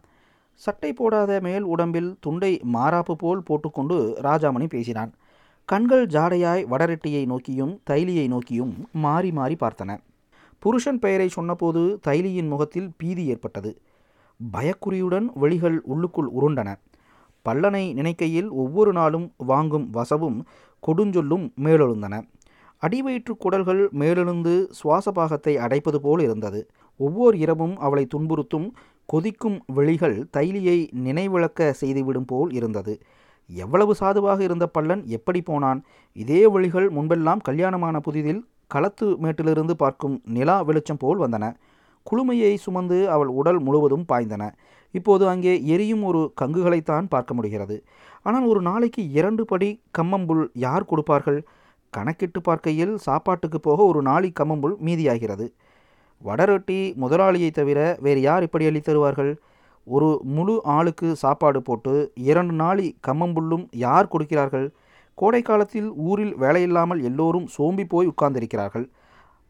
சட்டை 0.54 0.94
போடாத 0.94 1.40
மேல் 1.42 1.62
உடம்பில் 1.62 2.18
துண்டை 2.20 2.62
மாறாப்பு 2.74 3.14
போல் 3.14 3.44
போட்டுக்கொண்டு 3.44 4.18
ராஜாமணி 4.22 4.70
பேசினான். 4.70 5.14
கண்கள் 5.66 6.08
ஜாடையாய் 6.08 6.66
வடரெட்டியை 6.70 7.26
நோக்கியும் 7.26 7.82
தைலியை 7.90 8.28
நோக்கியும் 8.28 8.88
மாறி 8.92 9.32
மாறி 9.32 9.56
பார்த்தன. 9.60 9.98
புருஷன் 10.60 11.00
பெயரை 11.00 11.28
சொன்னபோது 11.28 12.00
தைலியின் 12.08 12.48
முகத்தில் 12.48 12.92
பீதி 12.98 13.26
ஏற்பட்டது. 13.26 13.82
பயக்குறியுடன் 14.52 15.26
வெளிகள் 15.34 15.82
உள்ளுக்குள் 15.82 16.30
உருண்டன. 16.42 16.76
பல்லனை 17.42 17.94
நினைக்கையில் 17.94 18.50
ஒவ்வொரு 18.50 18.94
நாளும் 18.94 19.34
வாங்கும் 19.38 19.90
வசவும் 19.94 20.42
கொடுஞ்சொல்லும் 20.88 21.46
மேலெழுந்தன. 21.64 22.16
அடிவயிற்று 22.82 23.34
குடல்கள் 23.38 23.90
மேலெழுந்து 24.00 24.54
சுவாசபாகத்தை 24.80 25.54
அடைப்பது 25.58 25.96
போல் 25.96 26.22
இருந்தது. 26.22 26.60
ஒவ்வொரு 26.98 27.38
இரவும் 27.38 27.78
அவளை 27.78 28.08
துன்புறுத்தும் 28.16 28.68
கொதிக்கும் 29.06 29.58
வெளிகள் 29.66 30.28
தைலியை 30.38 30.78
நினைவிழக்க 31.06 31.70
செய்துவிடும் 31.72 32.26
போல் 32.26 32.52
இருந்தது. 32.52 32.94
எவ்வளவு 33.50 33.96
சாதுவாக 33.96 34.40
இருந்த 34.44 34.68
பள்ளன் 34.68 35.04
எப்படி 35.08 35.42
போனான்? 35.42 35.84
இதே 36.14 36.48
வழிகள் 36.48 36.88
முன்பெல்லாம் 36.90 37.42
கல்யாணமான 37.44 38.00
புதிதில் 38.00 38.42
களத்து 38.68 39.08
மேட்டிலிருந்து 39.22 39.76
பார்க்கும் 39.76 40.22
நிலா 40.26 40.62
வெளிச்சம் 40.62 40.98
போல் 40.98 41.20
வந்தன. 41.20 41.54
குளுமையை 42.10 42.54
சுமந்து 42.66 42.98
அவள் 43.16 43.32
உடல் 43.40 43.60
முழுவதும் 43.60 44.06
பாய்ந்தன. 44.12 44.44
இப்போது 44.94 45.24
அங்கே 45.28 45.54
எரியும் 45.74 46.04
ஒரு 46.04 46.22
கங்குகளைத்தான் 46.42 47.08
பார்க்க 47.14 47.34
முடிகிறது. 47.34 47.78
ஆனால் 48.28 48.46
ஒரு 48.52 48.62
நாளைக்கு 48.62 49.02
இரண்டு 49.20 49.46
படி 49.46 49.70
கம்மம்புல் 49.98 50.44
யார் 50.66 50.90
கொடுப்பார்கள்? 50.92 51.40
கணக்கிட்டு 51.94 52.40
பார்க்கையில் 52.42 52.94
சாப்பாட்டுக்கு 52.98 53.60
போக 53.60 53.80
ஒரு 53.92 54.02
நாளி 54.02 54.30
கம்மம்புல் 54.40 54.76
மீதியாகிறது. 54.86 55.46
வடரொட்டி 56.22 56.80
முதலாளியை 57.04 57.50
தவிர 57.52 57.80
வேறு 58.06 58.22
யார் 58.22 58.44
இப்படி 58.44 58.66
அள்ளி 58.66 58.82
தருவார்கள்? 58.82 59.32
ஒரு 59.88 60.10
முழு 60.36 60.54
ஆளுக்கு 60.76 61.08
சாப்பாடு 61.24 61.60
போட்டு 61.62 61.94
இரண்டு 62.30 62.54
நாளி 62.54 62.88
கம்மம்புல்லும் 63.08 63.66
யார் 63.86 64.12
கொடுக்கிறார்கள்? 64.14 64.68
கோடை 65.18 65.42
காலத்தில் 65.42 65.90
ஊரில் 66.08 66.34
வேலையில்லாமல் 66.44 67.02
எல்லோரும் 67.10 67.48
சோம்பி 67.56 67.86
போய் 67.94 68.12
உட்கார்ந்திருக்கிறார்கள். 68.14 68.88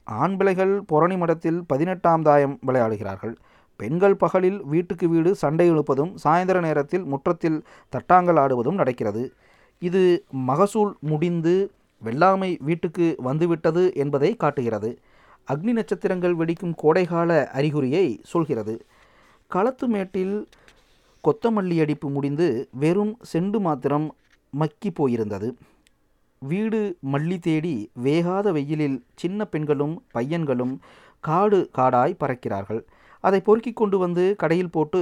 ஆண் 0.06 0.38
பிள்ளைகள் 0.38 0.82
புரணி 0.92 1.18
மடத்தில் 1.18 1.64
பதினெட்டாம் 1.68 2.22
தாயம் 2.22 2.60
விளையாடுகிறார்கள். 2.68 3.36
பெண்கள் 3.76 4.16
பகலில் 4.16 4.64
வீட்டுக்கு 4.64 5.10
வீடு 5.10 5.36
சண்டை 5.36 5.72
இழுப்பதும் 5.72 6.16
சாயந்தர 6.24 6.62
நேரத்தில் 6.62 7.04
முற்றத்தில் 7.04 7.64
தட்டாங்கல் 7.92 8.40
ஆடுவதும் 8.40 8.74
நடக்கிறது. 8.74 9.34
இது 9.80 10.26
மகசூல் 10.30 10.96
முடிந்து 11.00 11.72
வெள்ளாமை 12.04 12.58
வீட்டுக்கு 12.60 13.16
வந்துவிட்டது 13.18 13.94
என்பதை 13.96 14.36
காட்டுகிறது. 14.36 15.00
அக்னி 15.54 15.72
நட்சத்திரங்கள் 15.72 16.36
வெடிக்கும் 16.36 16.76
கோடைகால 16.76 17.50
அறிகுறியை 17.54 18.20
சொல்கிறது. 18.24 18.86
களத்து 19.48 19.88
மேட்டில் 19.88 20.48
கொத்தமல்லி 21.24 21.80
அடிப்பு 21.80 22.10
முடிந்து 22.10 22.68
வெறும் 22.72 23.18
செண்டு 23.34 23.60
மாத்திரம் 23.60 24.16
மக்கி 24.50 24.92
போயிருந்தது. 24.92 25.56
வீடு 26.50 26.82
மல்லி 27.14 27.38
தேடி 27.40 27.76
வேகாத 28.04 28.52
வெயிலில் 28.52 28.98
சின்ன 29.16 29.46
பெண்களும் 29.46 29.96
பையன்களும் 30.16 30.74
காடு 31.24 31.60
காடாய் 31.78 32.20
பறக்கிறார்கள். 32.22 32.82
அதை 33.24 33.40
பொறுக்கி 33.42 33.72
கொண்டு 33.74 33.98
வந்து 33.98 34.24
கடையில் 34.42 34.74
போட்டு 34.76 35.02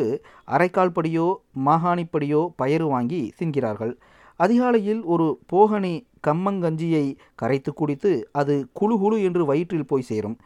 அரைக்கால் 0.56 0.96
படியோ 0.98 1.28
மாகாணிப்படியோ 1.68 2.42
பயறு 2.62 2.86
வாங்கி 2.94 3.22
தின்கிறார்கள். 3.40 3.94
அதிகாலையில் 4.40 5.02
ஒரு 5.14 5.28
போகணி 5.54 5.94
கம்மங்கஞ்சியை 6.28 7.06
கரைத்து 7.42 7.72
குடித்து 7.74 8.12
அது 8.32 8.54
குழு 8.74 8.96
குழு 9.00 9.18
என்று 9.28 9.44
வயிற்றில் 9.46 9.90
போய் 9.92 10.08
சேரும். 10.12 10.38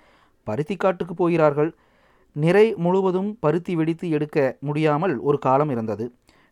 பருத்தி 0.48 0.76
காட்டுக்கு 0.76 1.14
போகிறார்கள். 1.14 1.72
நிறை 2.36 2.66
முழுவதும் 2.86 3.30
பருத்தி 3.44 3.74
வெடித்து 3.76 4.06
எடுக்க 4.10 4.38
முடியாமல் 4.60 5.16
ஒரு 5.20 5.38
காலம் 5.46 5.72
இருந்தது. 5.76 6.06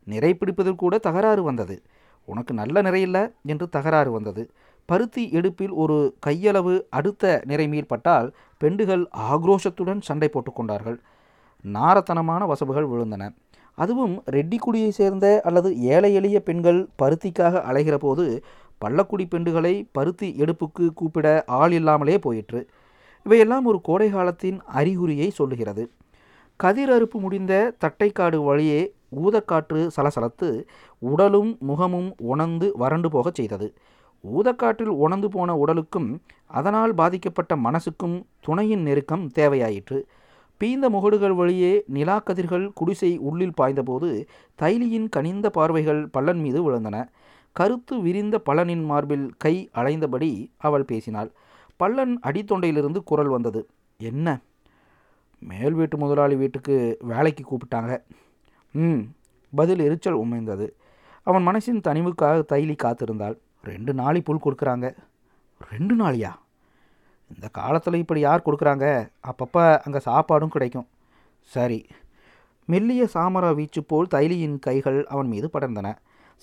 நிறை 0.07 0.31
பிடிப்பதில் 0.33 0.81
கூட 0.83 0.95
தகராறு 0.97 1.43
வந்தது. 1.43 1.75
உனக்கு 2.25 2.53
நல்ல 2.53 2.81
நிறையில்லை 2.81 3.31
என்று 3.45 3.69
தகராறு 3.69 4.11
வந்தது. 4.11 4.49
பருத்தி 4.85 5.29
எடுப்பில் 5.29 5.71
ஒரு 5.71 6.15
கையளவு 6.25 6.81
அடுத்த 6.89 7.43
நிறைமீர் 7.47 7.87
பட்டால் 7.87 8.33
பெண்டுகள் 8.63 9.05
ஆக்ரோஷத்துடன் 9.31 10.01
சண்டை 10.01 10.29
போட்டுக்கொண்டார்கள் 10.33 10.97
நாரத்தனமான 11.73 12.45
வசவுகள் 12.45 12.87
விழுந்தன. 12.87 13.35
அதுவும் 13.75 14.23
ரெட்டிக்குடியை 14.31 14.89
சேர்ந்த 14.89 15.41
அல்லது 15.43 15.77
ஏழை 15.79 16.13
எளிய 16.13 16.39
பெண்கள் 16.39 16.87
பருத்திக்காக 17.01 17.61
அலைகிற 17.69 17.95
போது 17.95 18.43
பள்ளக்குடி 18.85 19.25
பெண்டுகளை 19.31 19.87
பருத்தி 19.91 20.35
எடுப்புக்கு 20.37 20.93
கூப்பிட 20.93 21.43
ஆள் 21.47 21.71
இல்லாமலே 21.71 22.19
போயிற்று. 22.19 22.67
இவையெல்லாம் 23.23 23.65
ஒரு 23.65 23.81
கோடை 23.81 24.09
காலத்தின் 24.09 24.61
அறிகுறியை 24.65 25.29
சொல்லுகிறது. 25.29 25.91
கதிர் 26.55 26.89
அறுப்பு 26.89 27.11
முடிந்த 27.11 27.73
தட்டைக்காடு 27.85 28.43
வழியே 28.43 28.94
ஊதக்காற்று 29.11 29.89
சலசலத்து 29.95 30.63
உடலும் 30.99 31.57
முகமும் 31.59 32.13
உணர்ந்து 32.17 32.71
வறண்டு 32.75 33.09
போகச் 33.09 33.35
செய்தது. 33.35 33.73
ஊதக்காற்றில் 34.23 34.93
உணர்ந்து 35.03 35.29
போன 35.29 35.55
உடலுக்கும் 35.55 36.21
அதனால் 36.45 36.93
பாதிக்கப்பட்ட 36.93 37.55
மனசுக்கும் 37.55 38.23
துணையின் 38.39 38.81
நெருக்கம் 38.81 39.31
தேவையாயிற்று. 39.35 40.03
பீந்த 40.59 40.89
முகடுகள் 40.89 41.35
வழியே 41.35 41.83
நிலாக்கதிர்கள் 41.93 42.73
குடிசை 42.73 43.17
உள்ளில் 43.17 43.53
பாய்ந்தபோது 43.61 44.25
தைலியின் 44.61 45.09
கனிந்த 45.09 45.49
பார்வைகள் 45.49 46.07
பள்ளன் 46.07 46.39
மீது 46.39 46.59
விழுந்தன. 46.61 47.07
கருத்து 47.51 48.01
விரிந்த 48.01 48.41
பள்ளனின் 48.49 48.83
மார்பில் 48.83 49.31
கை 49.37 49.69
அலைந்தபடி 49.75 50.47
அவள் 50.57 50.85
பேசினாள். 50.85 51.31
பள்ளன் 51.75 52.19
அடித்தொண்டையிலிருந்து 52.23 53.03
குரல் 53.03 53.27
வந்தது 53.27 53.67
என்ன? 53.97 54.39
மேல் 55.39 55.73
வீட்டு 55.73 55.97
முதலாளி 55.97 56.35
வீட்டுக்கு 56.35 56.97
வேலைக்கு 57.01 57.43
கூப்பிட்டாங்க. 57.43 58.03
ம் 58.83 59.01
பதில் 59.55 59.79
எரிச்சல் 59.79 60.17
உமைந்தது. 60.17 60.67
அவன் 61.23 61.47
மனசின் 61.47 61.81
தனிவுக்காக 61.87 62.43
தைலி 62.53 62.75
காத்திருந்தாள். 62.83 63.35
ரெண்டு 63.63 63.93
நாளி 63.93 64.21
புல் 64.21 64.41
கொடுக்குறாங்க. 64.43 64.95
ரெண்டு 65.71 65.95
நாளியா? 65.95 66.31
இந்த 67.35 67.47
காலத்தில் 67.51 67.93
இப்படி 67.93 68.19
யார் 68.19 68.45
கொடுக்குறாங்க? 68.45 69.09
அப்பப்போ 69.27 69.63
அங்கே 69.77 69.99
சாப்பாடும் 70.05 70.53
கிடைக்கும். 70.55 70.87
சரி. 71.39 71.85
மெல்லிய 72.65 73.07
சாமர 73.13 73.53
வீச்சு 73.55 73.83
போல் 73.83 74.07
தைலியின் 74.07 74.59
கைகள் 74.59 75.05
அவன் 75.05 75.27
மீது 75.27 75.49
படர்ந்தன. 75.53 75.95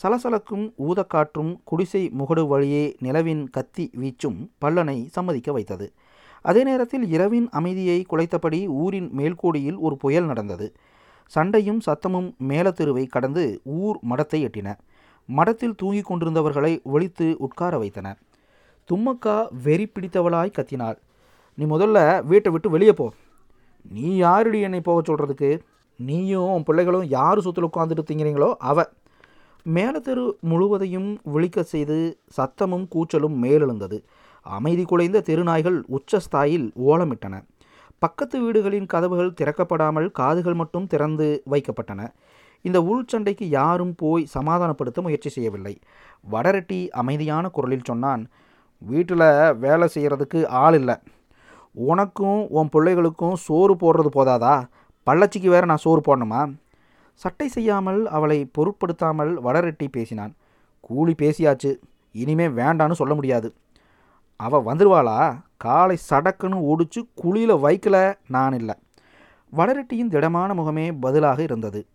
சலசலக்கும் 0.03 0.67
ஊதக்காற்றும் 0.79 1.61
குடிசை 1.65 2.11
முகடு 2.19 2.47
வழியே 2.47 2.97
நிலவின் 3.01 3.51
கத்தி 3.51 3.91
வீச்சும் 3.93 4.51
பல்லனை 4.59 5.07
சம்மதிக்க 5.07 5.53
வைத்தது. 5.53 5.93
அதே 6.43 6.63
நேரத்தில் 6.63 7.09
இரவின் 7.09 7.49
அமைதியை 7.49 8.07
குலைத்தபடி 8.11 8.67
ஊரின் 8.67 9.11
மேல்கோடியில் 9.17 9.79
ஒரு 9.79 9.97
புயல் 9.97 10.25
நடந்தது. 10.25 10.73
சண்டையும் 11.35 11.81
சத்தமும் 11.87 12.29
மேலத்தெருவை 12.51 13.05
கடந்து 13.15 13.45
ஊர் 13.79 13.99
மடத்தை 14.11 14.41
எட்டின. 14.47 14.69
மடத்தில் 15.29 15.79
தூங்கிக் 15.81 16.09
கொண்டிருந்தவர்களை 16.09 16.73
ஒழித்து 16.95 17.27
உட்கார 17.47 17.75
வைத்தன 17.83 18.09
தும்மக்கா 18.89 19.37
வெறி 19.65 19.87
பிடித்தவளாய் 19.89 20.57
கத்தினாள். 20.57 20.97
நீ 21.59 21.65
முதல்ல 21.65 21.99
வீட்டை 22.31 22.51
விட்டு 22.53 22.69
வெளியே 22.71 22.93
போ. 22.93 23.07
நீ 23.97 24.09
யாருடி 24.23 24.59
என்னை 24.61 24.81
போக 24.81 24.99
சொல்கிறதுக்கு 25.09 25.51
நீயும் 26.01 26.51
உன் 26.55 26.67
பிள்ளைகளும் 26.69 27.07
யார் 27.17 27.41
சுற்றில் 27.41 27.69
உட்காந்துட்டு 27.69 28.05
திங்கிறீங்களோ 28.09 28.49
அவ. 28.71 28.85
மேலத்தெரு 29.67 30.25
முழுவதையும் 30.51 31.11
விழிக்க 31.35 31.63
செய்து 31.73 31.99
சத்தமும் 32.37 32.87
கூச்சலும் 32.95 33.37
மேலெழுந்தது. 33.45 33.99
அமைதி 34.47 34.85
குலைந்த 34.85 35.23
தெருநாய்கள் 35.29 35.79
உச்சஸ்தாயில் 35.97 36.67
ஓலமிட்டன. 36.89 37.35
பக்கத்து 38.03 38.37
வீடுகளின் 38.43 38.91
கதவுகள் 38.93 39.37
திறக்கப்படாமல் 39.41 40.07
காதுகள் 40.21 40.57
மட்டும் 40.61 40.87
திறந்து 40.93 41.27
வைக்கப்பட்டன. 41.51 42.01
இந்த 42.65 42.79
உள்சண்டைக்கு 42.91 43.47
யாரும் 43.59 43.95
போய் 43.95 44.25
சமாதானப்படுத்த 44.35 45.01
முயற்சி 45.07 45.31
செய்யவில்லை. 45.37 45.75
வடரெட்டி 46.33 46.81
அமைதியான 47.01 47.45
குரலில் 47.49 47.89
சொன்னான் 47.91 48.23
வீட்டில் 48.83 49.27
வேலை 49.65 49.87
செய்கிறதுக்கு 49.95 50.41
ஆள் 50.63 50.77
இல்லை. 50.81 50.97
உனக்கும் 51.89 52.41
உன் 52.59 52.73
பிள்ளைகளுக்கும் 52.73 53.37
சோறு 53.47 53.75
போடுறது 53.75 54.11
போதாதா? 54.17 54.55
பள்ளச்சிக்கு 55.07 55.49
வேற 55.55 55.65
நான் 55.67 55.85
சோறு 55.85 56.03
போடணுமா? 56.07 56.43
சட்டை 57.21 57.49
செய்யாமல் 57.49 58.01
அவளை 58.17 58.39
பொருட்படுத்தாமல் 58.57 59.33
வடரெட்டி 59.45 59.87
பேசினான். 59.91 60.33
கூலி 60.87 61.15
பேசியாச்சு. 61.23 61.73
இனிமே 62.15 62.47
வேண்டான்னு 62.61 63.01
சொல்ல 63.01 63.15
முடியாது. 63.15 63.49
அவள் 64.41 64.67
வந்துடுவாளா 64.69 65.19
காலை 65.63 65.97
சடக்குன்னு 66.11 66.73
ஒடிச்சு 66.73 67.01
குழியில் 67.15 67.55
வைக்கல 67.55 68.15
நான் 68.29 68.53
இல்லை. 68.53 68.75
வளரட்டியின் 69.57 70.09
திடமான 70.09 70.55
முகமே 70.55 70.93
பதிலாக 71.01 71.43
இருந்தது. 71.43 71.87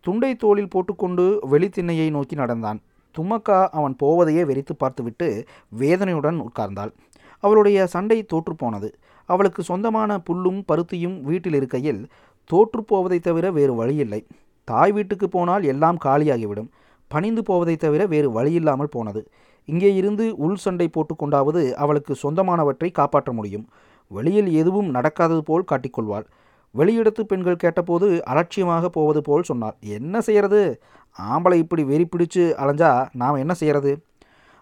துண்டை 0.00 0.36
தோளில் 0.36 0.68
போட்டுக்கொண்டு 0.68 1.38
வெளித்திண்ணையை 1.50 2.10
நோக்கி 2.10 2.34
நடந்தான். 2.34 2.80
தும்மக்கா 3.18 3.68
அவன் 3.68 3.96
போவதையே 4.02 4.44
வெறித்து 4.44 4.76
பார்த்துவிட்டு 4.78 5.44
வேதனையுடன் 5.68 6.42
உட்கார்ந்தாள். 6.42 6.92
அவளுடைய 7.38 7.86
சண்டை 7.86 8.26
தோற்றுப்போனது 8.32 8.92
அவளுக்கு 9.26 9.62
சொந்தமான 9.62 10.22
புல்லும் 10.30 10.62
பருத்தியும் 10.68 11.20
வீட்டில் 11.20 11.54
இருக்கையில் 11.54 12.06
தோற்றுப்போவதைத் 12.50 13.22
தவிர 13.22 13.50
வேறு 13.50 13.74
வழியில்லை. 13.74 14.26
தாய் 14.64 14.92
வீட்டுக்கு 14.92 15.28
போனால் 15.28 15.62
எல்லாம் 15.62 15.98
காலியாகிவிடும். 16.04 16.68
பணிந்து 17.08 17.42
போவதைத் 17.42 17.80
தவிர 17.80 18.06
வேறு 18.06 18.42
வழியில்லாமல் 18.42 18.90
போனது. 18.90 19.30
இங்கே 19.64 19.94
இருந்து 19.94 20.36
உள் 20.36 20.56
சண்டை 20.56 20.90
போட்டுக்கொண்டாவது 20.92 21.72
அவளுக்கு 21.72 22.14
சொந்தமானவற்றை 22.22 22.90
காப்பாற்ற 22.90 23.32
முடியும். 23.32 23.68
வெளியில் 24.08 24.52
எதுவும் 24.52 24.94
நடக்காதது 24.94 25.38
போல் 25.38 25.68
காட்டிக்கொள்வாள். 25.72 26.26
வெளியிடத்து 26.74 27.20
பெண்கள் 27.20 27.56
கேட்டபோது 27.56 28.24
அலட்சியமாக 28.24 28.88
போவது 28.88 29.20
போல் 29.22 29.42
சொன்னார் 29.42 29.76
என்ன 29.80 30.20
செய்யறது? 30.20 30.80
ஆம்பளை 31.18 31.54
இப்படி 31.54 31.84
வெறி 31.84 32.08
பிடிச்சு 32.08 32.44
அலைஞ்சா 32.62 33.08
நாம் 33.12 33.34
என்ன 33.34 33.54
செய்யறது? 33.54 34.02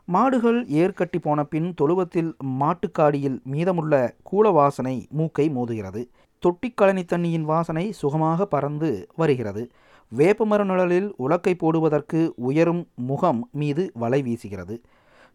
மாடுகள் 0.04 0.66
ஏற்கட்டி 0.66 1.18
போன 1.22 1.44
பின் 1.44 1.74
தொழுவத்தில் 1.74 2.36
மாட்டுக்காடியில் 2.60 3.42
மீதமுள்ள 3.42 4.14
கூல 4.30 4.52
வாசனை 4.52 5.06
மூக்கை 5.10 5.46
மோதுகிறது. 5.50 6.02
தொட்டிக்கழனி 6.42 7.02
தண்ணியின் 7.12 7.42
வாசனை 7.42 7.92
சுகமாக 7.92 8.46
பறந்து 8.46 9.08
வருகிறது. 9.16 9.70
வேப்பமர 10.16 10.64
நிழலில் 10.64 11.14
உலக்கை 11.18 11.54
போடுவதற்கு 11.54 12.32
உயரும் 12.36 12.88
முகம் 12.94 13.48
மீது 13.52 13.90
வலை 13.94 14.22
வீசுகிறது. 14.22 14.80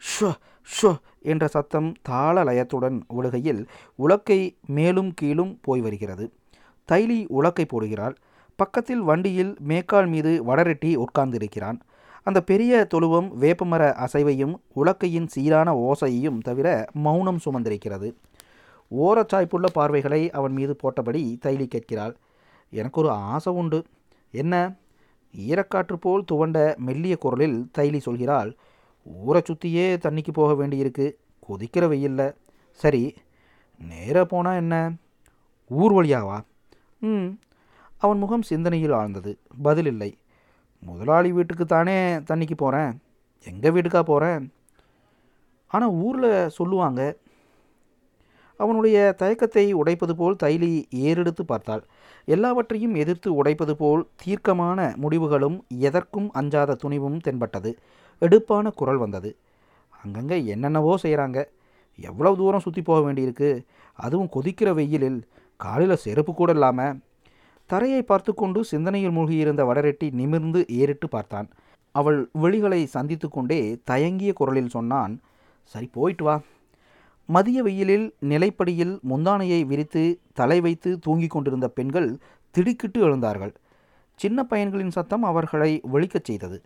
ஷோ 0.04 0.34
ஷோ 0.82 0.98
என்ற 1.22 1.48
சத்தம் 1.48 1.94
தாள 2.02 2.44
லயத்துடன் 2.44 3.02
ஒழுகையில் 3.10 3.66
உலக்கை 3.98 4.56
மேலும் 4.66 5.14
கீழும் 5.14 5.60
போய் 5.62 5.82
வருகிறது. 5.82 6.34
தைலி 6.92 7.28
உலக்கை 7.40 7.66
போடுகிறாள். 7.68 8.16
பக்கத்தில் 8.56 9.02
வண்டியில் 9.02 9.56
மேக்கால் 9.60 10.08
மீது 10.08 10.44
வடரெட்டி 10.48 10.96
உட்கார்ந்திருக்கிறான். 10.96 11.80
அந்த 12.24 12.42
பெரிய 12.42 12.86
தொழுவம் 12.86 13.38
வேப்பமர 13.38 13.96
அசைவையும் 14.06 14.54
உலக்கையின் 14.76 15.28
சீரான 15.28 15.74
ஓசையையும் 15.74 16.42
தவிர 16.42 16.86
மௌனம் 16.94 17.40
சுமந்திருக்கிறது. 17.46 18.14
ஓரச்சாய்ப்புள்ள 18.98 19.66
பார்வைகளை 19.74 20.32
அவன் 20.32 20.52
மீது 20.52 20.76
போட்டபடி 20.84 21.38
தைலி 21.46 21.66
கேட்கிறாள். 21.66 22.16
எனக்கு 22.70 23.02
ஒரு 23.02 23.10
ஆசை 23.10 23.54
உண்டு. 23.54 23.84
என்ன? 24.34 24.54
ஈரக்காற்று 25.34 25.96
போல் 25.96 26.28
துவண்ட 26.32 26.58
மெல்லிய 26.78 27.16
குரலில் 27.18 27.58
தைலி 27.78 28.00
சொல்கிறாள் 28.06 28.52
ஊரை 29.06 29.42
சுற்றியே 29.46 29.86
தண்ணிக்கு 29.98 30.32
போக 30.34 30.52
வேண்டியிருக்கு 30.60 31.06
கொதிக்கிற 31.48 31.86
வெயில்ல. 31.94 32.22
சரி 32.80 33.04
நேராக 33.82 34.26
போனால் 34.26 34.56
என்ன? 34.56 34.76
ஊர் 35.72 35.94
வழியாவா 35.94 36.38
ம். 37.02 37.30
அவன் 37.98 38.18
முகம் 38.18 38.48
சிந்தனையில் 38.50 38.94
ஆழ்ந்தது 38.94 39.32
பதில் 39.62 39.86
இல்லை. 39.86 40.12
முதலாளி 40.84 41.30
வீட்டுக்கு 41.32 41.66
தானே 41.66 41.98
தண்ணிக்கு 42.30 42.56
போகிறேன் 42.58 42.94
எங்கள் 43.48 43.74
வீட்டுக்கா 43.76 44.02
போகிறேன் 44.04 44.44
ஆனால் 45.72 45.96
ஊரில் 46.06 46.50
சொல்லுவாங்க. 46.50 47.02
அவனுடைய 48.60 48.98
தயக்கத்தை 49.18 49.64
உடைப்பது 49.74 50.14
போல் 50.16 50.42
தைலி 50.44 50.72
ஏறெடுத்து 51.06 51.44
பார்த்தாள். 51.46 51.84
எல்லாவற்றையும் 52.28 52.96
எதிர்த்து 52.96 53.30
உடைப்பது 53.36 53.74
போல் 53.76 54.04
தீர்க்கமான 54.16 54.80
முடிவுகளும் 54.98 55.58
எதற்கும் 55.88 56.30
அஞ்சாத 56.32 56.76
துணிவும் 56.76 57.18
தென்பட்டது. 57.18 57.72
எடுப்பான 58.22 58.70
குரல் 58.70 58.98
வந்தது. 58.98 59.32
அங்கங்கே 60.04 60.46
என்னென்னவோ 60.46 60.94
செய்கிறாங்க. 61.04 61.40
எவ்வளவு 62.00 62.38
தூரம் 62.38 62.64
சுற்றி 62.66 62.82
போக 62.82 63.00
வேண்டியிருக்கு? 63.08 63.50
அதுவும் 64.00 64.32
கொதிக்கிற 64.36 64.70
வெயிலில். 64.74 65.20
காலில் 65.60 66.02
செருப்பு 66.06 66.34
கூட 66.34 66.52
இல்லாமல் 66.52 66.98
தரையை 67.70 68.02
பார்த்து 68.04 68.34
கொண்டு 68.34 68.64
சிந்தனையில் 68.64 69.16
மூழ்கியிருந்த 69.18 69.62
வடரெட்டி 69.70 70.08
நிமிர்ந்து 70.12 70.66
ஏறிட்டு 70.80 71.08
பார்த்தான். 71.08 71.48
அவள் 71.92 72.20
விழிகளை 72.42 72.84
சந்தித்து 72.86 73.30
கொண்டே 73.30 73.80
தயங்கிய 73.84 74.34
குரலில் 74.34 74.74
சொன்னான் 74.76 75.14
சரி 75.64 75.88
போயிட்டு 75.92 76.24
வா. 76.24 76.36
மதிய 77.26 77.64
வெயிலில் 77.64 78.16
நிலைப்படியில் 78.22 79.00
முந்தானையை 79.10 79.66
விரித்து 79.66 80.20
தலை 80.34 80.62
வைத்து 80.62 81.00
தூங்கிக் 81.00 81.30
கொண்டிருந்த 81.30 81.68
பெண்கள் 81.68 82.18
திடுக்கிட்டு 82.52 83.00
எழுந்தார்கள். 83.08 83.54
சின்ன 84.16 84.46
பையன்களின் 84.50 84.92
சத்தம் 84.92 85.24
அவர்களை 85.24 85.82
ஒழிக்கச் 85.94 86.24
செய்தது. 86.24 86.62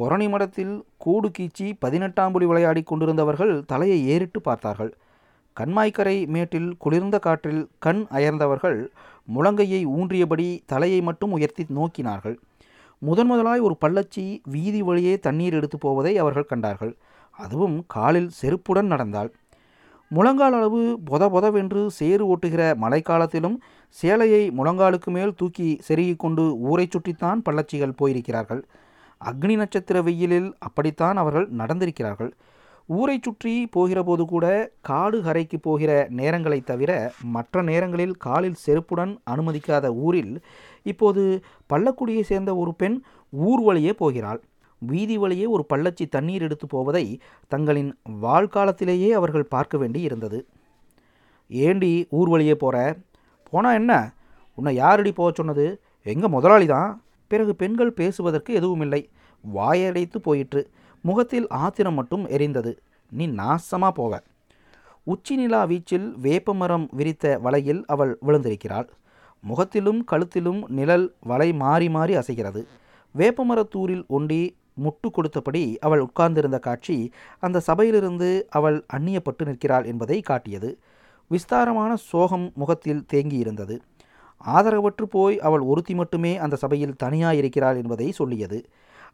பொரணி 0.00 0.28
மடத்தில் 0.28 0.84
கூடு 0.96 1.30
கீச்சி 1.38 1.72
பதினெட்டாம் 1.78 2.32
புலி 2.32 2.46
விளையாடி 2.46 2.82
கொண்டிருந்தவர்கள் 2.82 3.64
தலையை 3.66 4.06
ஏறிட்டு 4.06 4.40
பார்த்தார்கள். 4.40 4.94
கண்மாய்க்கரை 5.60 6.26
மேட்டில் 6.26 6.76
குளிர்ந்த 6.78 7.18
காற்றில் 7.18 7.68
கண் 7.78 8.06
அயர்ந்தவர்கள் 8.10 8.88
முழங்கையை 9.34 9.84
ஊன்றியபடி 9.86 10.60
தலையை 10.66 11.00
மட்டும் 11.00 11.32
உயர்த்தி 11.32 11.66
நோக்கினார்கள். 11.74 12.36
முதன் 12.98 13.26
முதலாய் 13.26 13.60
ஒரு 13.60 13.76
பள்ளச்சி 13.80 14.40
வீதி 14.44 14.82
வழியே 14.82 15.18
தண்ணீர் 15.18 15.52
எடுத்து 15.52 15.78
போவதை 15.78 16.18
அவர்கள் 16.18 16.44
கண்டார்கள். 16.44 16.96
அதுவும் 17.30 17.84
காலில் 17.86 18.30
செருப்புடன் 18.42 18.90
நடந்தாள். 18.94 19.34
முழங்கால் 20.14 20.54
அளவு 20.56 20.80
பொத 21.04 21.28
பொதவென்று 21.28 21.82
சேறு 21.98 22.24
ஓட்டுகிற 22.32 22.62
மழைக்காலத்திலும் 22.82 23.54
சேலையை 23.96 24.40
முழங்காலுக்கு 24.50 25.10
மேல் 25.10 25.32
தூக்கி 25.34 25.68
செருகிக் 25.86 26.18
கொண்டு 26.18 26.44
ஊரை 26.70 26.86
சுற்றித்தான் 26.88 27.42
பள்ளச்சிகள் 27.46 27.98
போயிருக்கிறார்கள். 28.00 28.62
அக்னி 29.20 29.56
நட்சத்திர 29.56 30.02
வெயிலில் 30.02 30.48
அப்படித்தான் 30.58 31.16
அவர்கள் 31.16 31.48
நடந்திருக்கிறார்கள். 31.60 32.32
ஊரை 32.98 33.16
சுற்றி 33.22 33.54
போகிற 33.66 33.98
போது 34.02 34.22
கூட 34.26 34.46
காடு 34.80 35.18
கரைக்கு 35.22 35.58
போகிற 35.60 35.90
நேரங்களை 36.20 36.60
தவிர 36.64 36.92
மற்ற 37.36 37.62
நேரங்களில் 37.62 38.16
காலில் 38.26 38.62
செருப்புடன் 38.66 39.12
அனுமதிக்காத 39.30 39.88
ஊரில் 40.06 40.34
இப்போது 40.92 41.22
பள்ளக்குடியை 41.72 42.24
சேர்ந்த 42.32 42.52
ஒரு 42.56 42.74
பெண் 42.74 42.98
ஊர் 43.30 43.62
வழியே 43.62 43.92
போகிறாள். 43.92 44.40
வீதி 44.86 45.18
வழியே 45.18 45.46
ஒரு 45.46 45.64
பள்ளச்சி 45.74 46.04
தண்ணீர் 46.08 46.42
எடுத்து 46.42 46.66
போவதை 46.66 47.04
தங்களின் 47.48 47.90
வாழ்காலத்திலேயே 48.22 49.10
அவர்கள் 49.10 49.52
பார்க்க 49.54 49.78
வேண்டி 49.78 50.00
இருந்தது 50.00 50.46
ஏண்டி 51.50 52.06
ஊர் 52.10 52.28
வழியே 52.28 52.54
போகிற 52.54 52.76
போனால் 53.50 53.74
என்ன? 53.74 53.92
உன்னை 54.54 54.74
யாரடி 54.74 55.12
போக 55.12 55.32
சொன்னது? 55.34 55.80
எங்கள் 56.06 56.30
முதலாளி 56.30 56.66
தான் 56.66 57.02
பிறகு 57.30 57.52
பெண்கள் 57.54 57.92
பேசுவதற்கு 57.92 58.54
எதுவுமில்லை. 58.54 59.00
வாயடைத்து 59.44 60.18
போயிற்று. 60.22 60.62
முகத்தில் 61.04 61.46
ஆத்திரம் 61.48 61.94
மட்டும் 61.94 62.24
எரிந்தது. 62.28 62.72
நீ 63.12 63.24
நாசமாக 63.40 63.92
போவ. 63.98 64.12
உச்சி 65.04 65.34
நிலா 65.36 65.60
வீச்சில் 65.66 66.08
வேப்பமரம் 66.22 66.86
விரித்த 66.90 67.38
வலையில் 67.42 67.82
அவள் 67.84 68.12
விழுந்திருக்கிறாள். 68.26 68.88
முகத்திலும் 69.44 70.00
கழுத்திலும் 70.10 70.60
நிழல் 70.68 71.06
வலை 71.20 71.48
மாறி 71.52 71.88
மாறி 71.88 72.16
அசைகிறது. 72.16 72.62
வேப்பமரத்தூரில் 73.14 74.04
ஒண்டி 74.06 74.42
முட்டு 74.80 75.10
கொடுத்தபடி 75.10 75.78
அவள் 75.78 75.98
உட்கார்ந்திருந்த 75.98 76.58
காட்சி 76.58 77.12
அந்த 77.38 77.60
சபையிலிருந்து 77.60 78.46
அவள் 78.50 78.84
அந்நியப்பட்டு 78.92 79.44
நிற்கிறாள் 79.44 79.84
என்பதை 79.84 80.20
காட்டியது. 80.20 80.78
விஸ்தாரமான 81.28 81.96
சோகம் 81.96 82.52
முகத்தில் 82.54 83.04
தேங்கியிருந்தது. 83.12 83.78
ஆதரவற்று 84.46 85.02
போய் 85.10 85.40
அவள் 85.40 85.60
ஒருத்தி 85.60 85.94
மட்டுமே 85.94 86.36
அந்த 86.36 86.56
சபையில் 86.56 86.94
தனியாயிருக்கிறாள் 87.02 87.76
என்பதை 87.76 88.12
சொல்லியது. 88.12 88.64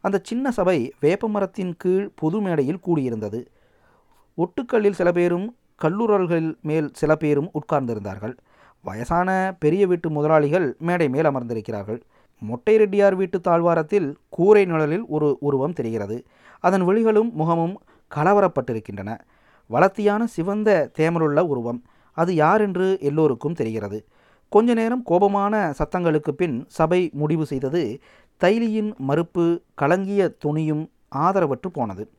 அந்த 0.01 0.19
சின்ன 0.23 0.51
சபை 0.51 0.93
வேப்பமரத்தின் 1.01 1.73
கீழ் 1.77 2.09
பொது 2.15 2.41
மேடையில் 2.41 2.79
கூடியிருந்தது. 2.87 3.45
ஒட்டுக்கல்லில் 4.37 4.91
சில 4.91 5.11
பேரும் 5.11 5.55
கல்லூரல்களில் 5.81 6.61
மேல் 6.61 6.89
சில 6.93 7.15
பேரும் 7.15 7.51
உட்கார்ந்திருந்தார்கள். 7.53 8.37
வயசான 8.81 9.55
பெரிய 9.59 9.87
வீட்டு 9.87 10.09
முதலாளிகள் 10.09 10.75
மேடை 10.79 11.09
மேல் 11.09 11.25
அமர்ந்திருக்கிறார்கள். 11.25 12.01
மொட்டை 12.39 12.77
ரெட்டியார் 12.77 13.15
வீட்டு 13.15 13.41
தாழ்வாரத்தில் 13.41 14.17
கூரை 14.29 14.65
நிழலில் 14.65 15.05
ஒரு 15.07 15.37
உருவம் 15.39 15.73
தெரிகிறது. 15.73 16.25
அதன் 16.59 16.81
விழிகளும் 16.81 17.31
முகமும் 17.33 17.81
கலவரப்பட்டிருக்கின்றன. 18.15 19.17
வளர்த்தியான 19.69 20.23
சிவந்த 20.23 20.91
தேமலுள்ள 20.97 21.39
உருவம். 21.39 21.83
அது 22.13 22.35
யார் 22.35 22.61
என்று 22.61 22.97
எல்லோருக்கும் 23.01 23.53
தெரிகிறது. 23.53 24.05
கொஞ்ச 24.49 24.73
நேரம் 24.73 25.03
கோபமான 25.09 25.73
சத்தங்களுக்கு 25.79 26.31
பின் 26.31 26.65
சபை 26.67 27.09
முடிவு 27.13 27.45
செய்தது 27.45 27.99
தைலியின் 28.43 28.95
மறுப்பு 28.97 29.61
கலங்கிய 29.73 30.31
துணியும் 30.45 30.89
ஆதரவற்று 31.15 31.69
போனது. 31.73 32.09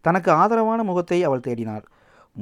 தனக்கு 0.00 0.32
ஆதரவான 0.32 0.82
முகத்தை 0.82 1.24
அவள் 1.24 1.46
தேடினாள். 1.46 1.82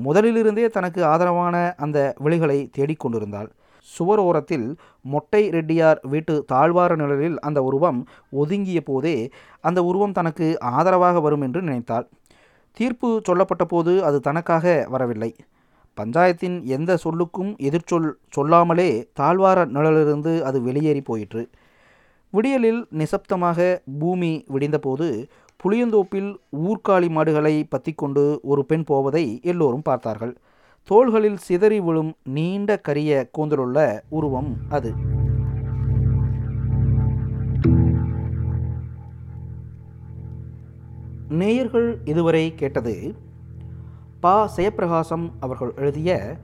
முதலிலிருந்தே 0.05 0.67
தனக்கு 0.67 1.05
ஆதரவான 1.05 1.75
அந்த 1.77 2.15
விழிகளை 2.25 2.71
தேடிக்கொண்டிருந்தாள் 2.79 3.49
சுவர் 3.81 4.19
ஓரத்தில் 4.19 4.77
மொட்டை 5.01 5.51
ரெட்டியார் 5.51 6.01
வீட்டு 6.03 6.45
தாழ்வார 6.53 6.97
நிழலில் 6.97 7.39
அந்த 7.39 7.63
உருவம் 7.63 8.07
ஒதுங்கிய 8.31 8.81
போதே 8.81 9.31
அந்த 9.61 9.85
உருவம் 9.85 10.13
தனக்கு 10.13 10.61
ஆதரவாக 10.61 11.21
வரும் 11.21 11.41
என்று 11.41 11.63
நினைத்தாள். 11.63 12.09
தீர்ப்பு 12.73 13.21
சொல்லப்பட்ட 13.25 13.65
போது 13.65 14.05
அது 14.05 14.21
தனக்காக 14.21 14.87
வரவில்லை. 14.89 15.37
பஞ்சாயத்தின் 15.97 16.63
எந்த 16.63 16.99
சொல்லுக்கும் 17.05 17.53
எதிர்ச்சொல் 17.59 18.19
சொல்லாமலே 18.29 19.11
தாழ்வார 19.21 19.65
நிழலிலிருந்து 19.67 20.41
அது 20.41 20.63
வெளியேறி 20.63 21.01
போயிற்று. 21.01 21.49
விடியலில் 22.31 22.87
நிசப்தமாக 22.99 23.83
பூமி 23.99 24.45
விடிந்தபோது 24.49 25.29
புளியந்தோப்பில் 25.65 26.37
ஊர்க்காளி 26.53 27.09
மாடுகளை 27.09 27.69
பத்திக்கொண்டு 27.71 28.41
ஒரு 28.43 28.65
பெண் 28.65 28.85
போவதை 28.85 29.41
எல்லோரும் 29.43 29.83
பார்த்தார்கள். 29.83 30.37
தோள்களில் 30.89 31.37
சிதறி 31.37 31.81
விழும் 31.81 32.15
நீண்ட 32.25 32.79
கரிய 32.79 33.31
கூந்தலுள்ள 33.39 34.01
உருவம் 34.09 34.57
அது. 34.69 34.93
நேயர்கள் 41.29 41.99
இதுவரை 42.05 42.55
கேட்டது 42.55 43.15
பா. 44.21 44.51
செயப்பிரகாசம் 44.57 45.31
அவர்கள் 45.41 45.73
எழுதிய 45.77 46.37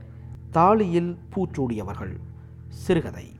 தாலியில் 0.53 1.17
பூச்சூடியவர்கள் 1.35 2.15
சிறுகதை. 2.67 3.34